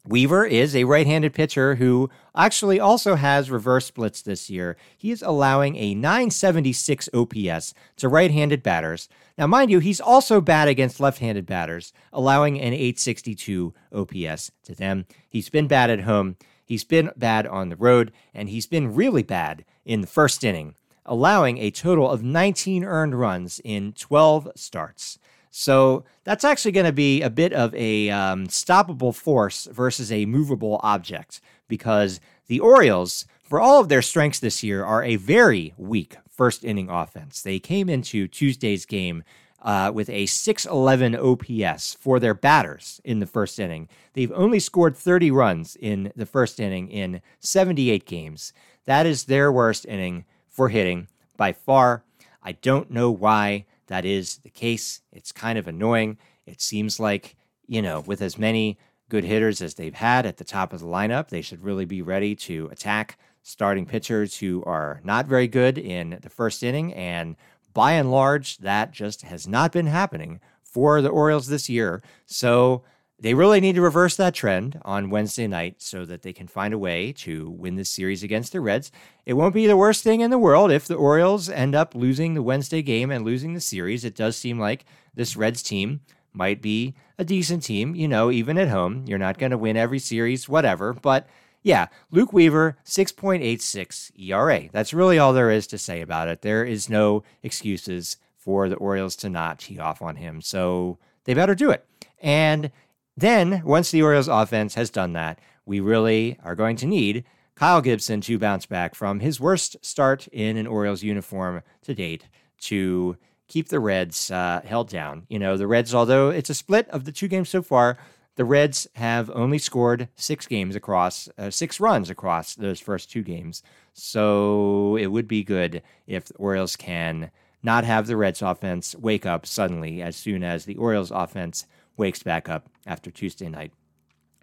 Weaver 0.06 0.46
is 0.46 0.74
a 0.74 0.84
right 0.84 1.06
handed 1.06 1.34
pitcher 1.34 1.74
who 1.74 2.08
actually 2.34 2.80
also 2.80 3.16
has 3.16 3.50
reverse 3.50 3.84
splits 3.84 4.22
this 4.22 4.48
year. 4.48 4.78
He 4.96 5.10
is 5.10 5.20
allowing 5.20 5.76
a 5.76 5.94
976 5.94 7.10
OPS 7.12 7.74
to 7.96 8.08
right 8.08 8.30
handed 8.30 8.62
batters. 8.62 9.10
Now, 9.36 9.46
mind 9.46 9.70
you, 9.70 9.78
he's 9.78 10.00
also 10.00 10.40
bad 10.40 10.68
against 10.68 11.00
left 11.00 11.18
handed 11.18 11.44
batters, 11.44 11.92
allowing 12.12 12.58
an 12.58 12.72
862 12.72 13.74
OPS 13.92 14.52
to 14.64 14.74
them. 14.74 15.04
He's 15.28 15.50
been 15.50 15.66
bad 15.66 15.90
at 15.90 16.00
home, 16.00 16.36
he's 16.64 16.84
been 16.84 17.10
bad 17.16 17.46
on 17.46 17.68
the 17.68 17.76
road, 17.76 18.10
and 18.34 18.48
he's 18.48 18.66
been 18.66 18.94
really 18.94 19.22
bad 19.22 19.66
in 19.84 20.00
the 20.00 20.06
first 20.06 20.42
inning, 20.42 20.76
allowing 21.04 21.58
a 21.58 21.70
total 21.70 22.10
of 22.10 22.22
19 22.22 22.84
earned 22.84 23.18
runs 23.18 23.60
in 23.64 23.92
12 23.92 24.48
starts. 24.56 25.18
So 25.50 26.04
that's 26.24 26.44
actually 26.44 26.72
going 26.72 26.86
to 26.86 26.92
be 26.92 27.22
a 27.22 27.30
bit 27.30 27.52
of 27.52 27.74
a 27.74 28.10
um, 28.10 28.46
stoppable 28.46 29.14
force 29.14 29.66
versus 29.70 30.12
a 30.12 30.26
movable 30.26 30.80
object 30.82 31.40
because 31.68 32.20
the 32.46 32.60
Orioles, 32.60 33.26
for 33.42 33.60
all 33.60 33.80
of 33.80 33.88
their 33.88 34.02
strengths 34.02 34.38
this 34.38 34.62
year, 34.62 34.84
are 34.84 35.02
a 35.02 35.16
very 35.16 35.74
weak 35.76 36.16
first 36.28 36.64
inning 36.64 36.88
offense. 36.88 37.42
They 37.42 37.58
came 37.58 37.88
into 37.88 38.28
Tuesday's 38.28 38.86
game 38.86 39.24
uh, 39.62 39.90
with 39.92 40.08
a 40.08 40.26
611 40.26 41.16
OPS 41.16 41.94
for 41.94 42.18
their 42.18 42.34
batters 42.34 43.00
in 43.04 43.18
the 43.18 43.26
first 43.26 43.58
inning. 43.58 43.88
They've 44.14 44.32
only 44.32 44.58
scored 44.58 44.96
30 44.96 45.30
runs 45.30 45.76
in 45.76 46.12
the 46.16 46.26
first 46.26 46.58
inning 46.58 46.88
in 46.88 47.20
78 47.40 48.06
games. 48.06 48.52
That 48.86 49.06
is 49.06 49.24
their 49.24 49.52
worst 49.52 49.84
inning 49.86 50.24
for 50.48 50.68
hitting 50.68 51.08
by 51.36 51.52
far. 51.52 52.04
I 52.42 52.52
don't 52.52 52.90
know 52.90 53.10
why 53.10 53.66
that 53.90 54.04
is 54.04 54.38
the 54.38 54.50
case. 54.50 55.02
It's 55.12 55.32
kind 55.32 55.58
of 55.58 55.66
annoying. 55.66 56.16
It 56.46 56.60
seems 56.60 57.00
like, 57.00 57.36
you 57.66 57.82
know, 57.82 58.00
with 58.00 58.22
as 58.22 58.38
many 58.38 58.78
good 59.08 59.24
hitters 59.24 59.60
as 59.60 59.74
they've 59.74 59.94
had 59.94 60.24
at 60.24 60.36
the 60.36 60.44
top 60.44 60.72
of 60.72 60.78
the 60.78 60.86
lineup, 60.86 61.28
they 61.28 61.42
should 61.42 61.64
really 61.64 61.84
be 61.84 62.00
ready 62.00 62.36
to 62.36 62.68
attack 62.70 63.18
starting 63.42 63.84
pitchers 63.84 64.38
who 64.38 64.62
are 64.64 65.00
not 65.02 65.26
very 65.26 65.48
good 65.48 65.76
in 65.76 66.18
the 66.22 66.30
first 66.30 66.62
inning 66.62 66.94
and 66.94 67.34
by 67.74 67.92
and 67.92 68.10
large, 68.10 68.58
that 68.58 68.92
just 68.92 69.22
has 69.22 69.46
not 69.48 69.72
been 69.72 69.86
happening 69.86 70.40
for 70.62 71.02
the 71.02 71.08
Orioles 71.08 71.48
this 71.48 71.68
year. 71.68 72.00
So 72.26 72.84
they 73.20 73.34
really 73.34 73.60
need 73.60 73.74
to 73.74 73.82
reverse 73.82 74.16
that 74.16 74.34
trend 74.34 74.80
on 74.82 75.10
Wednesday 75.10 75.46
night 75.46 75.82
so 75.82 76.04
that 76.06 76.22
they 76.22 76.32
can 76.32 76.48
find 76.48 76.72
a 76.72 76.78
way 76.78 77.12
to 77.12 77.50
win 77.50 77.76
this 77.76 77.90
series 77.90 78.22
against 78.22 78.52
the 78.52 78.60
Reds. 78.60 78.90
It 79.26 79.34
won't 79.34 79.54
be 79.54 79.66
the 79.66 79.76
worst 79.76 80.02
thing 80.02 80.22
in 80.22 80.30
the 80.30 80.38
world 80.38 80.72
if 80.72 80.86
the 80.86 80.94
Orioles 80.94 81.48
end 81.48 81.74
up 81.74 81.94
losing 81.94 82.34
the 82.34 82.42
Wednesday 82.42 82.82
game 82.82 83.10
and 83.10 83.24
losing 83.24 83.52
the 83.52 83.60
series. 83.60 84.04
It 84.04 84.16
does 84.16 84.36
seem 84.36 84.58
like 84.58 84.86
this 85.14 85.36
Reds 85.36 85.62
team 85.62 86.00
might 86.32 86.62
be 86.62 86.94
a 87.18 87.24
decent 87.24 87.62
team, 87.62 87.94
you 87.94 88.08
know, 88.08 88.30
even 88.30 88.56
at 88.56 88.68
home. 88.68 89.04
You're 89.06 89.18
not 89.18 89.38
going 89.38 89.50
to 89.50 89.58
win 89.58 89.76
every 89.76 89.98
series, 89.98 90.48
whatever, 90.48 90.94
but 90.94 91.28
yeah, 91.62 91.88
Luke 92.10 92.32
Weaver, 92.32 92.78
6.86 92.86 94.12
ERA. 94.18 94.68
That's 94.72 94.94
really 94.94 95.18
all 95.18 95.34
there 95.34 95.50
is 95.50 95.66
to 95.68 95.78
say 95.78 96.00
about 96.00 96.28
it. 96.28 96.40
There 96.40 96.64
is 96.64 96.88
no 96.88 97.22
excuses 97.42 98.16
for 98.38 98.68
the 98.68 98.76
Orioles 98.76 99.16
to 99.16 99.28
not 99.28 99.58
tee 99.58 99.78
off 99.78 100.00
on 100.00 100.16
him. 100.16 100.40
So 100.40 100.98
they 101.24 101.34
better 101.34 101.54
do 101.54 101.70
it. 101.70 101.84
And 102.22 102.70
then, 103.16 103.62
once 103.64 103.90
the 103.90 104.02
Orioles 104.02 104.28
offense 104.28 104.74
has 104.74 104.90
done 104.90 105.12
that, 105.14 105.38
we 105.66 105.80
really 105.80 106.38
are 106.42 106.54
going 106.54 106.76
to 106.76 106.86
need 106.86 107.24
Kyle 107.54 107.82
Gibson 107.82 108.20
to 108.22 108.38
bounce 108.38 108.66
back 108.66 108.94
from 108.94 109.20
his 109.20 109.38
worst 109.38 109.76
start 109.82 110.26
in 110.28 110.56
an 110.56 110.66
Orioles 110.66 111.02
uniform 111.02 111.62
to 111.82 111.94
date 111.94 112.28
to 112.62 113.16
keep 113.48 113.68
the 113.68 113.80
Reds 113.80 114.30
uh, 114.30 114.62
held 114.64 114.88
down. 114.88 115.26
You 115.28 115.38
know, 115.38 115.56
the 115.56 115.66
Reds, 115.66 115.94
although 115.94 116.30
it's 116.30 116.50
a 116.50 116.54
split 116.54 116.88
of 116.88 117.04
the 117.04 117.12
two 117.12 117.28
games 117.28 117.50
so 117.50 117.62
far, 117.62 117.98
the 118.36 118.44
Reds 118.44 118.86
have 118.94 119.28
only 119.34 119.58
scored 119.58 120.08
six 120.14 120.46
games 120.46 120.74
across, 120.74 121.28
uh, 121.36 121.50
six 121.50 121.80
runs 121.80 122.08
across 122.08 122.54
those 122.54 122.80
first 122.80 123.10
two 123.10 123.22
games. 123.22 123.62
So 123.92 124.96
it 124.96 125.08
would 125.08 125.28
be 125.28 125.44
good 125.44 125.82
if 126.06 126.24
the 126.26 126.36
Orioles 126.36 126.76
can 126.76 127.30
not 127.62 127.84
have 127.84 128.06
the 128.06 128.16
Reds 128.16 128.40
offense 128.40 128.96
wake 128.96 129.26
up 129.26 129.44
suddenly 129.44 130.00
as 130.00 130.16
soon 130.16 130.42
as 130.42 130.64
the 130.64 130.76
Orioles 130.76 131.10
offense 131.10 131.66
wakes 131.96 132.22
back 132.22 132.48
up 132.48 132.68
after 132.86 133.10
Tuesday 133.10 133.48
night. 133.48 133.72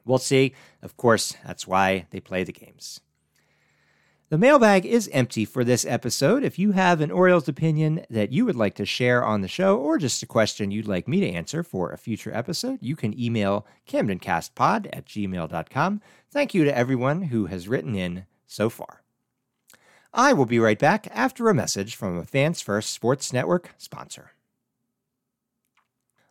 We'll 0.05 0.17
see. 0.17 0.53
Of 0.81 0.97
course, 0.97 1.35
that's 1.45 1.67
why 1.67 2.07
they 2.11 2.19
play 2.19 2.43
the 2.43 2.53
games. 2.53 3.01
The 4.29 4.37
mailbag 4.37 4.85
is 4.85 5.09
empty 5.13 5.45
for 5.45 5.63
this 5.63 5.85
episode. 5.85 6.43
If 6.43 6.59
you 6.59 6.73
have 6.73 6.99
an 6.99 7.11
Orioles 7.11 7.47
opinion 7.47 8.05
that 8.09 8.33
you 8.33 8.45
would 8.45 8.57
like 8.57 8.75
to 8.75 8.85
share 8.85 9.23
on 9.23 9.39
the 9.39 9.47
show, 9.47 9.77
or 9.77 9.97
just 9.97 10.21
a 10.21 10.25
question 10.25 10.69
you'd 10.69 10.87
like 10.87 11.07
me 11.07 11.21
to 11.21 11.29
answer 11.29 11.63
for 11.63 11.91
a 11.91 11.97
future 11.97 12.35
episode, 12.35 12.79
you 12.81 12.97
can 12.97 13.17
email 13.17 13.65
camdencastpod 13.87 14.87
at 14.91 15.05
gmail.com. 15.05 16.01
Thank 16.29 16.53
you 16.53 16.65
to 16.65 16.77
everyone 16.77 17.23
who 17.23 17.45
has 17.45 17.69
written 17.69 17.95
in 17.95 18.25
so 18.45 18.69
far. 18.69 19.01
I 20.13 20.33
will 20.33 20.45
be 20.45 20.59
right 20.59 20.79
back 20.79 21.07
after 21.11 21.47
a 21.47 21.53
message 21.53 21.95
from 21.95 22.17
a 22.17 22.25
Fans 22.25 22.59
First 22.59 22.91
Sports 22.91 23.31
Network 23.31 23.75
sponsor. 23.77 24.31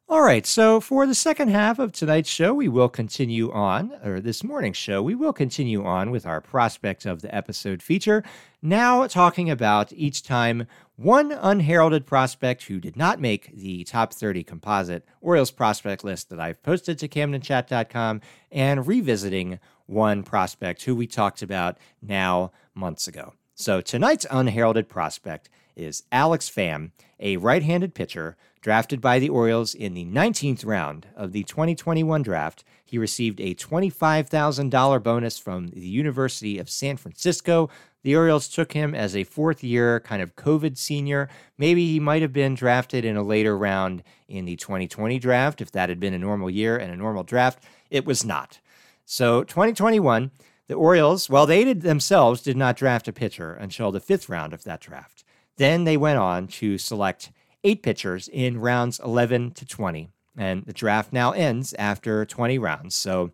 All 0.09 0.23
right, 0.23 0.47
so 0.47 0.79
for 0.79 1.05
the 1.05 1.17
second 1.17 1.49
half 1.49 1.81
of 1.81 1.91
tonight's 1.91 2.29
show, 2.29 2.55
we 2.55 2.69
will 2.69 2.89
continue 2.89 3.51
on, 3.51 3.93
or 4.05 4.21
this 4.21 4.45
morning's 4.45 4.77
show, 4.77 5.03
we 5.03 5.17
will 5.17 5.33
continue 5.33 5.85
on 5.85 6.13
with 6.13 6.25
our 6.25 6.41
prospect 6.41 7.07
of 7.07 7.23
the 7.23 7.35
episode 7.35 7.83
feature. 7.83 8.23
Now, 8.63 9.09
talking 9.09 9.51
about 9.51 9.93
each 9.93 10.23
time 10.23 10.69
one 10.95 11.33
unheralded 11.33 12.07
prospect 12.07 12.63
who 12.63 12.79
did 12.79 12.97
not 12.97 13.21
make 13.21 13.53
the 13.53 13.83
top 13.83 14.15
30 14.15 14.45
composite 14.45 15.05
Orioles 15.21 15.51
prospect 15.51 16.05
list 16.05 16.31
that 16.31 16.39
I've 16.39 16.63
posted 16.63 17.01
to 17.01 17.09
CamdenChat.com 17.09 18.21
and 18.53 18.87
revisiting 18.87 19.59
one 19.87 20.23
prospect 20.23 20.85
who 20.85 20.95
we 20.95 21.09
talked 21.09 21.43
about 21.43 21.79
now 22.01 22.53
months 22.77 23.09
ago. 23.09 23.33
So, 23.59 23.81
tonight's 23.81 24.27
unheralded 24.31 24.87
prospect 24.87 25.49
is 25.75 26.03
Alex 26.13 26.51
Pham, 26.51 26.91
a 27.19 27.39
right 27.39 27.63
handed 27.63 27.95
pitcher 27.95 28.37
drafted 28.61 29.01
by 29.01 29.19
the 29.19 29.31
Orioles 29.31 29.75
in 29.75 29.95
the 29.95 30.05
19th 30.05 30.67
round 30.67 31.07
of 31.17 31.33
the 31.33 31.43
2021 31.43 32.21
draft. 32.23 32.65
He 32.85 32.99
received 32.99 33.41
a 33.41 33.55
$25,000 33.55 35.03
bonus 35.03 35.39
from 35.39 35.69
the 35.69 35.81
University 35.81 36.59
of 36.59 36.69
San 36.69 36.99
Francisco. 36.99 37.71
The 38.03 38.15
Orioles 38.15 38.47
took 38.47 38.75
him 38.75 38.95
as 38.95 39.17
a 39.17 39.25
fourth 39.25 39.65
year 39.65 40.01
kind 40.01 40.21
of 40.21 40.37
COVID 40.37 40.77
senior. 40.77 41.31
Maybe 41.57 41.91
he 41.91 41.99
might 41.99 42.21
have 42.21 42.35
been 42.35 42.55
drafted 42.55 43.07
in 43.07 43.17
a 43.17 43.23
later 43.23 43.57
round 43.57 44.03
in 44.29 44.45
the 44.45 44.57
2020 44.57 45.19
draft 45.19 45.63
if 45.63 45.73
that 45.73 45.89
had 45.89 45.99
been 45.99 46.13
a 46.13 46.19
normal 46.19 46.51
year 46.51 46.77
and 46.77 46.93
a 46.93 46.97
normal 46.97 47.23
draft. 47.23 47.65
It 47.89 48.05
was 48.05 48.23
not. 48.23 48.61
So, 49.07 49.45
2021, 49.45 50.31
the 50.69 50.75
Orioles, 50.75 51.31
well, 51.31 51.47
they 51.47 51.65
did 51.65 51.83
themselves 51.83 52.43
did 52.43 52.57
not 52.57 52.77
draft 52.77 53.09
a 53.09 53.13
pitcher 53.13 53.53
until 53.55 53.93
the 53.93 54.01
fifth 54.01 54.29
round 54.29 54.53
of 54.53 54.65
that 54.65 54.81
draft. 54.81 55.25
Then 55.57 55.85
they 55.85 55.97
went 55.97 56.19
on 56.19 56.49
to 56.49 56.77
select 56.79 57.31
eight 57.65 57.83
pitchers 57.83 58.29
in 58.29 58.61
rounds 58.61 59.01
11 59.03 59.53
to 59.53 59.67
20. 59.67 60.11
And 60.37 60.65
the 60.67 60.73
draft 60.73 61.13
now 61.13 61.33
ends 61.33 61.75
after 61.79 62.25
20 62.25 62.59
rounds. 62.59 62.95
So 62.95 63.33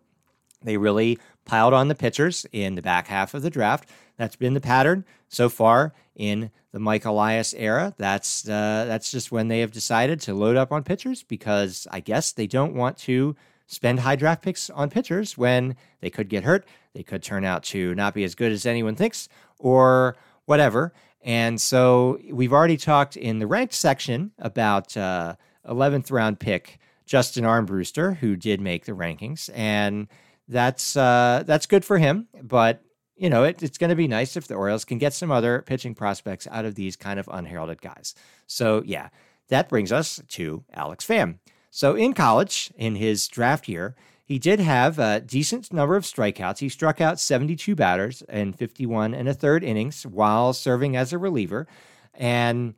they 0.61 0.77
really 0.77 1.19
piled 1.45 1.73
on 1.73 1.87
the 1.87 1.95
pitchers 1.95 2.45
in 2.51 2.75
the 2.75 2.81
back 2.81 3.07
half 3.07 3.33
of 3.33 3.41
the 3.41 3.49
draft. 3.49 3.89
That's 4.17 4.35
been 4.35 4.53
the 4.53 4.61
pattern 4.61 5.05
so 5.27 5.49
far 5.49 5.93
in 6.15 6.51
the 6.71 6.79
Mike 6.79 7.05
Elias 7.05 7.53
era. 7.53 7.93
That's 7.97 8.47
uh, 8.47 8.85
that's 8.87 9.11
just 9.11 9.31
when 9.31 9.47
they 9.47 9.59
have 9.59 9.71
decided 9.71 10.21
to 10.21 10.33
load 10.33 10.55
up 10.55 10.71
on 10.71 10.83
pitchers 10.83 11.23
because 11.23 11.87
I 11.91 11.99
guess 11.99 12.31
they 12.31 12.47
don't 12.47 12.75
want 12.75 12.97
to 12.99 13.35
spend 13.67 14.01
high 14.01 14.15
draft 14.15 14.43
picks 14.43 14.69
on 14.69 14.89
pitchers 14.89 15.37
when 15.37 15.75
they 15.99 16.09
could 16.09 16.29
get 16.29 16.43
hurt, 16.43 16.65
they 16.93 17.03
could 17.03 17.23
turn 17.23 17.45
out 17.45 17.63
to 17.63 17.93
not 17.95 18.13
be 18.13 18.23
as 18.23 18.35
good 18.35 18.51
as 18.51 18.65
anyone 18.65 18.95
thinks, 18.95 19.29
or 19.59 20.15
whatever. 20.45 20.93
And 21.21 21.59
so 21.59 22.19
we've 22.31 22.53
already 22.53 22.77
talked 22.77 23.15
in 23.15 23.39
the 23.39 23.47
ranked 23.47 23.73
section 23.73 24.31
about 24.37 24.95
uh, 24.97 25.35
11th 25.67 26.11
round 26.11 26.39
pick 26.39 26.79
Justin 27.05 27.45
Armbruster, 27.45 28.17
who 28.17 28.35
did 28.35 28.61
make 28.61 28.85
the 28.85 28.91
rankings, 28.91 29.49
and 29.53 30.07
that's 30.47 30.95
uh, 30.95 31.43
that's 31.45 31.65
good 31.65 31.85
for 31.85 31.97
him. 31.97 32.27
But 32.41 32.81
you 33.15 33.29
know, 33.29 33.43
it, 33.43 33.61
it's 33.61 33.77
going 33.77 33.89
to 33.89 33.95
be 33.95 34.07
nice 34.07 34.35
if 34.35 34.47
the 34.47 34.55
Orioles 34.55 34.85
can 34.85 34.97
get 34.97 35.13
some 35.13 35.31
other 35.31 35.61
pitching 35.61 35.95
prospects 35.95 36.47
out 36.49 36.65
of 36.65 36.75
these 36.75 36.95
kind 36.95 37.19
of 37.19 37.29
unheralded 37.31 37.81
guys. 37.81 38.15
So 38.47 38.83
yeah, 38.85 39.09
that 39.49 39.69
brings 39.69 39.91
us 39.91 40.21
to 40.29 40.63
Alex 40.73 41.05
Pham. 41.05 41.39
So 41.69 41.95
in 41.95 42.13
college, 42.13 42.71
in 42.75 42.95
his 42.95 43.27
draft 43.27 43.67
year, 43.67 43.95
he 44.25 44.39
did 44.39 44.59
have 44.59 44.99
a 44.99 45.19
decent 45.19 45.73
number 45.73 45.95
of 45.95 46.03
strikeouts. 46.03 46.59
He 46.59 46.69
struck 46.69 47.01
out 47.01 47.19
72 47.19 47.75
batters 47.75 48.21
in 48.29 48.53
51 48.53 49.13
and 49.13 49.27
a 49.27 49.33
third 49.33 49.63
innings 49.63 50.05
while 50.05 50.53
serving 50.53 50.95
as 50.95 51.11
a 51.11 51.17
reliever. 51.17 51.67
And 52.13 52.75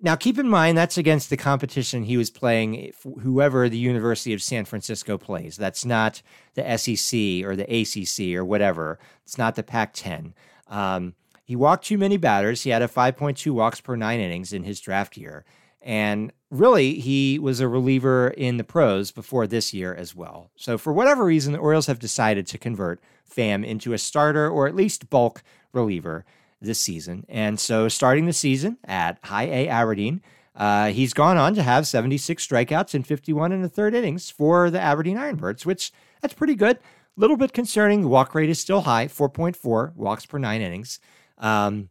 now 0.00 0.16
keep 0.16 0.38
in 0.38 0.48
mind 0.48 0.76
that's 0.76 0.98
against 0.98 1.30
the 1.30 1.36
competition 1.36 2.02
he 2.02 2.16
was 2.16 2.30
playing, 2.30 2.92
whoever 3.20 3.68
the 3.68 3.78
University 3.78 4.32
of 4.32 4.42
San 4.42 4.64
Francisco 4.64 5.18
plays. 5.18 5.56
That's 5.56 5.84
not 5.84 6.20
the 6.54 6.76
SEC 6.76 7.44
or 7.44 7.54
the 7.54 7.66
ACC 7.68 8.36
or 8.36 8.44
whatever. 8.44 8.98
It's 9.24 9.38
not 9.38 9.54
the 9.54 9.62
Pac 9.62 9.92
10. 9.94 10.34
Um, 10.66 11.14
he 11.44 11.56
walked 11.56 11.86
too 11.86 11.98
many 11.98 12.16
batters. 12.16 12.62
He 12.62 12.70
had 12.70 12.82
a 12.82 12.88
5.2 12.88 13.50
walks 13.52 13.80
per 13.80 13.96
nine 13.96 14.20
innings 14.20 14.52
in 14.52 14.64
his 14.64 14.80
draft 14.80 15.16
year. 15.16 15.44
And 15.80 16.32
really, 16.50 16.94
he 16.98 17.38
was 17.38 17.60
a 17.60 17.68
reliever 17.68 18.28
in 18.28 18.56
the 18.56 18.64
pros 18.64 19.10
before 19.10 19.46
this 19.46 19.72
year 19.72 19.94
as 19.94 20.14
well. 20.14 20.50
So, 20.56 20.76
for 20.76 20.92
whatever 20.92 21.24
reason, 21.24 21.52
the 21.52 21.58
Orioles 21.58 21.86
have 21.86 21.98
decided 21.98 22.46
to 22.48 22.58
convert 22.58 23.00
Pham 23.30 23.64
into 23.64 23.92
a 23.92 23.98
starter 23.98 24.48
or 24.48 24.66
at 24.66 24.74
least 24.74 25.10
bulk 25.10 25.42
reliever 25.72 26.24
this 26.60 26.80
season. 26.80 27.24
And 27.28 27.60
so, 27.60 27.88
starting 27.88 28.26
the 28.26 28.32
season 28.32 28.78
at 28.84 29.18
High 29.24 29.46
A 29.46 29.68
Aberdeen, 29.68 30.20
uh, 30.56 30.88
he's 30.88 31.14
gone 31.14 31.36
on 31.36 31.54
to 31.54 31.62
have 31.62 31.86
76 31.86 32.44
strikeouts 32.44 32.94
in 32.94 33.04
51 33.04 33.52
and 33.52 33.64
a 33.64 33.68
third 33.68 33.94
innings 33.94 34.28
for 34.28 34.70
the 34.70 34.80
Aberdeen 34.80 35.16
Ironbirds, 35.16 35.64
which 35.64 35.92
that's 36.20 36.34
pretty 36.34 36.56
good. 36.56 36.76
A 36.76 36.80
little 37.20 37.36
bit 37.36 37.52
concerning. 37.52 38.02
The 38.02 38.08
walk 38.08 38.34
rate 38.34 38.50
is 38.50 38.60
still 38.60 38.82
high, 38.82 39.06
4.4 39.06 39.94
walks 39.94 40.26
per 40.26 40.38
nine 40.38 40.60
innings. 40.60 40.98
Um, 41.38 41.90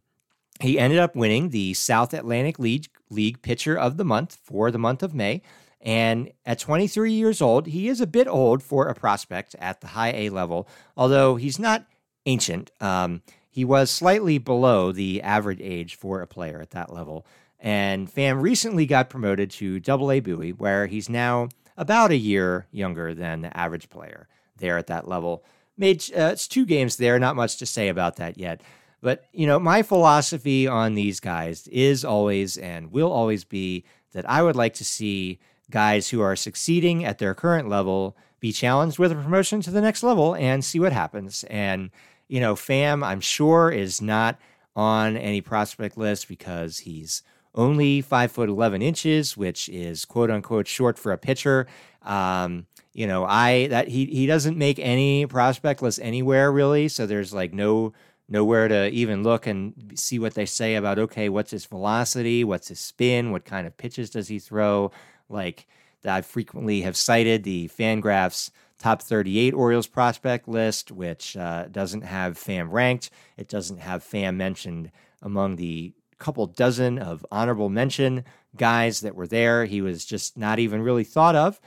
he 0.60 0.78
ended 0.78 0.98
up 0.98 1.14
winning 1.14 1.50
the 1.50 1.74
South 1.74 2.12
Atlantic 2.14 2.58
League, 2.58 2.86
League 3.10 3.42
Pitcher 3.42 3.78
of 3.78 3.96
the 3.96 4.04
Month 4.04 4.38
for 4.42 4.70
the 4.70 4.78
month 4.78 5.02
of 5.02 5.14
May. 5.14 5.42
And 5.80 6.32
at 6.44 6.58
23 6.58 7.12
years 7.12 7.40
old, 7.40 7.68
he 7.68 7.88
is 7.88 8.00
a 8.00 8.06
bit 8.06 8.26
old 8.26 8.62
for 8.62 8.88
a 8.88 8.94
prospect 8.94 9.54
at 9.60 9.80
the 9.80 9.88
high 9.88 10.12
A 10.12 10.30
level, 10.30 10.68
although 10.96 11.36
he's 11.36 11.58
not 11.58 11.86
ancient. 12.26 12.70
Um, 12.80 13.22
he 13.48 13.64
was 13.64 13.90
slightly 13.90 14.38
below 14.38 14.92
the 14.92 15.22
average 15.22 15.60
age 15.60 15.94
for 15.94 16.20
a 16.20 16.26
player 16.26 16.60
at 16.60 16.70
that 16.70 16.92
level. 16.92 17.26
And 17.60 18.12
Pham 18.12 18.40
recently 18.40 18.86
got 18.86 19.10
promoted 19.10 19.50
to 19.52 19.80
Double 19.80 20.12
A 20.12 20.20
Bowie, 20.20 20.52
where 20.52 20.86
he's 20.86 21.08
now 21.08 21.48
about 21.76 22.10
a 22.10 22.16
year 22.16 22.66
younger 22.70 23.14
than 23.14 23.42
the 23.42 23.56
average 23.56 23.88
player 23.88 24.28
there 24.56 24.78
at 24.78 24.88
that 24.88 25.08
level. 25.08 25.44
Made 25.76 26.02
uh, 26.16 26.30
it's 26.32 26.48
two 26.48 26.66
games 26.66 26.96
there, 26.96 27.18
not 27.18 27.36
much 27.36 27.56
to 27.58 27.66
say 27.66 27.88
about 27.88 28.16
that 28.16 28.36
yet. 28.36 28.60
But 29.00 29.24
you 29.32 29.46
know, 29.46 29.58
my 29.58 29.82
philosophy 29.82 30.66
on 30.66 30.94
these 30.94 31.20
guys 31.20 31.68
is 31.68 32.04
always 32.04 32.56
and 32.56 32.90
will 32.90 33.12
always 33.12 33.44
be 33.44 33.84
that 34.12 34.28
I 34.28 34.42
would 34.42 34.56
like 34.56 34.74
to 34.74 34.84
see 34.84 35.38
guys 35.70 36.08
who 36.08 36.20
are 36.20 36.34
succeeding 36.34 37.04
at 37.04 37.18
their 37.18 37.34
current 37.34 37.68
level 37.68 38.16
be 38.40 38.52
challenged 38.52 38.98
with 38.98 39.12
a 39.12 39.14
promotion 39.14 39.60
to 39.62 39.70
the 39.70 39.80
next 39.80 40.02
level 40.02 40.34
and 40.34 40.64
see 40.64 40.80
what 40.80 40.92
happens. 40.92 41.44
And 41.44 41.90
you 42.28 42.40
know, 42.40 42.54
Pham, 42.54 43.04
I'm 43.04 43.20
sure 43.20 43.70
is 43.70 44.02
not 44.02 44.38
on 44.76 45.16
any 45.16 45.40
prospect 45.40 45.96
list 45.96 46.28
because 46.28 46.78
he's 46.78 47.22
only 47.54 48.00
five 48.00 48.30
foot 48.30 48.48
eleven 48.48 48.82
inches, 48.82 49.36
which 49.36 49.68
is 49.68 50.04
quote 50.04 50.30
unquote 50.30 50.68
short 50.68 50.98
for 50.98 51.12
a 51.12 51.18
pitcher. 51.18 51.66
Um, 52.02 52.66
you 52.92 53.06
know, 53.06 53.24
I 53.24 53.68
that 53.68 53.88
he 53.88 54.06
he 54.06 54.26
doesn't 54.26 54.56
make 54.56 54.78
any 54.78 55.26
prospect 55.26 55.82
list 55.82 56.00
anywhere 56.02 56.52
really, 56.52 56.88
so 56.88 57.06
there's 57.06 57.32
like 57.32 57.52
no 57.52 57.92
nowhere 58.28 58.68
to 58.68 58.88
even 58.90 59.22
look 59.22 59.46
and 59.46 59.92
see 59.94 60.18
what 60.18 60.34
they 60.34 60.46
say 60.46 60.74
about 60.74 60.98
okay, 60.98 61.28
what's 61.28 61.50
his 61.50 61.64
velocity, 61.64 62.44
what's 62.44 62.68
his 62.68 62.80
spin, 62.80 63.32
what 63.32 63.44
kind 63.44 63.66
of 63.66 63.76
pitches 63.76 64.10
does 64.10 64.28
he 64.28 64.38
throw, 64.38 64.90
like 65.28 65.66
I 66.06 66.20
frequently 66.22 66.82
have 66.82 66.96
cited 66.96 67.42
the 67.42 67.68
Fangraphs 67.68 68.50
top 68.78 69.02
38 69.02 69.54
Orioles 69.54 69.86
prospect 69.86 70.48
list, 70.48 70.92
which 70.92 71.36
uh, 71.36 71.66
doesn't 71.70 72.02
have 72.02 72.38
Pham 72.38 72.70
ranked. 72.70 73.10
It 73.36 73.48
doesn't 73.48 73.78
have 73.78 74.04
Pham 74.04 74.36
mentioned 74.36 74.90
among 75.20 75.56
the 75.56 75.92
couple 76.18 76.46
dozen 76.46 76.98
of 76.98 77.24
honorable 77.30 77.68
mention 77.68 78.24
guys 78.56 79.00
that 79.00 79.14
were 79.14 79.26
there. 79.26 79.64
He 79.64 79.80
was 79.80 80.04
just 80.04 80.36
not 80.36 80.58
even 80.58 80.82
really 80.82 81.04
thought 81.04 81.36
of. 81.36 81.60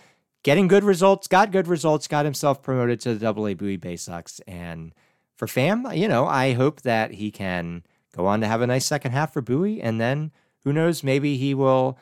Getting 0.43 0.67
good 0.67 0.83
results, 0.83 1.27
got 1.27 1.51
good 1.51 1.67
results, 1.67 2.07
got 2.07 2.25
himself 2.25 2.63
promoted 2.63 2.99
to 3.01 3.13
the 3.13 3.19
Double 3.19 3.47
A 3.47 3.53
Bowie 3.53 3.77
Bay 3.77 3.95
Sox. 3.95 4.39
And 4.47 4.93
for 5.41 5.47
Pham, 5.47 5.97
you 5.97 6.07
know, 6.07 6.27
I 6.27 6.53
hope 6.53 6.83
that 6.83 7.13
he 7.13 7.31
can 7.31 7.81
go 8.15 8.27
on 8.27 8.41
to 8.41 8.47
have 8.47 8.61
a 8.61 8.67
nice 8.67 8.85
second 8.85 9.13
half 9.13 9.33
for 9.33 9.41
Bowie. 9.41 9.81
And 9.81 9.99
then 9.99 10.31
who 10.63 10.71
knows, 10.71 11.03
maybe 11.03 11.35
he 11.35 11.55
will 11.55 11.97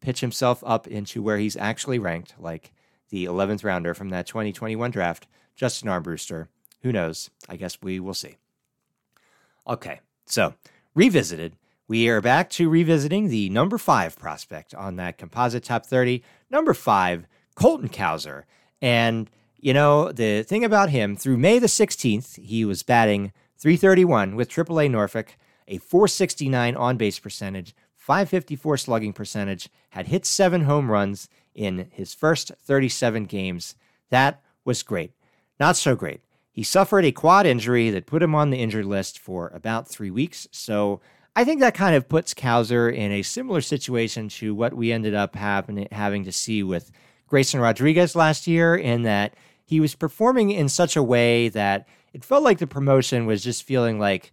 pitch 0.00 0.22
himself 0.22 0.64
up 0.64 0.86
into 0.86 1.22
where 1.22 1.36
he's 1.36 1.54
actually 1.54 1.98
ranked, 1.98 2.32
like 2.38 2.72
the 3.10 3.26
11th 3.26 3.62
rounder 3.62 3.92
from 3.92 4.08
that 4.08 4.26
2021 4.26 4.90
draft, 4.90 5.26
Justin 5.54 5.90
Armbruster. 5.90 6.48
Who 6.80 6.90
knows? 6.90 7.28
I 7.46 7.56
guess 7.56 7.76
we 7.82 8.00
will 8.00 8.14
see. 8.14 8.38
Okay, 9.66 10.00
so 10.24 10.54
revisited 10.94 11.56
we 11.88 12.08
are 12.08 12.22
back 12.22 12.48
to 12.52 12.70
revisiting 12.70 13.28
the 13.28 13.50
number 13.50 13.76
five 13.76 14.18
prospect 14.18 14.74
on 14.74 14.96
that 14.96 15.18
composite 15.18 15.64
top 15.64 15.84
30. 15.84 16.22
Number 16.48 16.72
five, 16.72 17.26
Colton 17.54 17.90
Cowser. 17.90 18.44
And, 18.80 19.28
you 19.58 19.74
know, 19.74 20.12
the 20.12 20.42
thing 20.42 20.64
about 20.64 20.90
him, 20.90 21.16
through 21.16 21.38
May 21.38 21.58
the 21.58 21.66
16th, 21.66 22.36
he 22.42 22.64
was 22.64 22.82
batting 22.82 23.32
331 23.58 24.36
with 24.36 24.48
AAA 24.48 24.90
Norfolk, 24.90 25.36
a 25.66 25.78
469 25.78 26.76
on 26.76 26.96
base 26.96 27.18
percentage, 27.18 27.74
554 27.96 28.76
slugging 28.76 29.12
percentage, 29.12 29.68
had 29.90 30.06
hit 30.06 30.24
seven 30.24 30.62
home 30.62 30.90
runs 30.90 31.28
in 31.54 31.88
his 31.92 32.14
first 32.14 32.52
37 32.64 33.24
games. 33.24 33.74
That 34.10 34.40
was 34.64 34.82
great. 34.82 35.12
Not 35.58 35.76
so 35.76 35.96
great. 35.96 36.20
He 36.50 36.62
suffered 36.62 37.04
a 37.04 37.12
quad 37.12 37.46
injury 37.46 37.90
that 37.90 38.06
put 38.06 38.22
him 38.22 38.34
on 38.34 38.50
the 38.50 38.58
injured 38.58 38.86
list 38.86 39.18
for 39.18 39.48
about 39.48 39.88
three 39.88 40.10
weeks. 40.10 40.48
So, 40.52 41.00
I 41.36 41.44
think 41.44 41.60
that 41.60 41.74
kind 41.74 41.94
of 41.94 42.08
puts 42.08 42.34
Cowser 42.34 42.92
in 42.92 43.12
a 43.12 43.22
similar 43.22 43.60
situation 43.60 44.28
to 44.30 44.56
what 44.56 44.74
we 44.74 44.90
ended 44.90 45.14
up 45.14 45.36
having 45.36 46.24
to 46.24 46.32
see 46.32 46.64
with 46.64 46.90
Grayson 47.28 47.60
Rodriguez 47.60 48.16
last 48.16 48.48
year, 48.48 48.74
in 48.74 49.02
that 49.02 49.34
he 49.68 49.80
was 49.80 49.94
performing 49.94 50.50
in 50.50 50.70
such 50.70 50.96
a 50.96 51.02
way 51.02 51.50
that 51.50 51.86
it 52.14 52.24
felt 52.24 52.42
like 52.42 52.56
the 52.56 52.66
promotion 52.66 53.26
was 53.26 53.44
just 53.44 53.64
feeling 53.64 53.98
like 53.98 54.32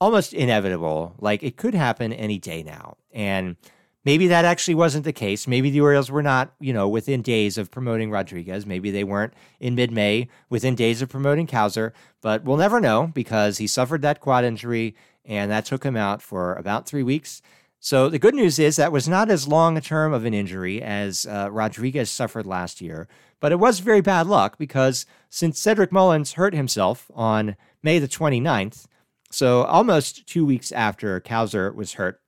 almost 0.00 0.32
inevitable, 0.32 1.16
like 1.18 1.42
it 1.42 1.56
could 1.56 1.74
happen 1.74 2.12
any 2.12 2.38
day 2.38 2.62
now. 2.62 2.96
And 3.10 3.56
maybe 4.04 4.28
that 4.28 4.44
actually 4.44 4.76
wasn't 4.76 5.04
the 5.04 5.12
case. 5.12 5.48
Maybe 5.48 5.70
the 5.70 5.80
Orioles 5.80 6.08
were 6.08 6.22
not, 6.22 6.54
you 6.60 6.72
know, 6.72 6.86
within 6.88 7.20
days 7.20 7.58
of 7.58 7.72
promoting 7.72 8.12
Rodriguez. 8.12 8.64
Maybe 8.64 8.92
they 8.92 9.02
weren't 9.02 9.34
in 9.58 9.74
mid 9.74 9.90
May 9.90 10.28
within 10.50 10.76
days 10.76 11.02
of 11.02 11.08
promoting 11.08 11.48
Cowser, 11.48 11.90
but 12.20 12.44
we'll 12.44 12.56
never 12.56 12.80
know 12.80 13.10
because 13.12 13.58
he 13.58 13.66
suffered 13.66 14.02
that 14.02 14.20
quad 14.20 14.44
injury 14.44 14.94
and 15.24 15.50
that 15.50 15.64
took 15.64 15.82
him 15.82 15.96
out 15.96 16.22
for 16.22 16.54
about 16.54 16.86
three 16.86 17.02
weeks. 17.02 17.42
So 17.80 18.08
the 18.08 18.20
good 18.20 18.36
news 18.36 18.60
is 18.60 18.76
that 18.76 18.92
was 18.92 19.08
not 19.08 19.30
as 19.30 19.48
long 19.48 19.76
a 19.76 19.80
term 19.80 20.12
of 20.12 20.24
an 20.24 20.32
injury 20.32 20.80
as 20.80 21.26
uh, 21.26 21.48
Rodriguez 21.50 22.08
suffered 22.08 22.46
last 22.46 22.80
year, 22.80 23.08
but 23.40 23.52
it 23.52 23.58
was 23.58 23.80
very 23.80 24.00
bad 24.00 24.26
luck 24.26 24.58
because 24.58 25.06
since 25.28 25.58
Cedric 25.58 25.92
Mullins 25.92 26.34
hurt 26.34 26.54
himself 26.54 27.10
on 27.14 27.56
May 27.82 27.98
the 27.98 28.08
29th, 28.08 28.86
so 29.30 29.64
almost 29.64 30.26
two 30.26 30.46
weeks 30.46 30.72
after 30.72 31.20
Cowser 31.20 31.74
was 31.74 31.94
hurt, 31.94 32.20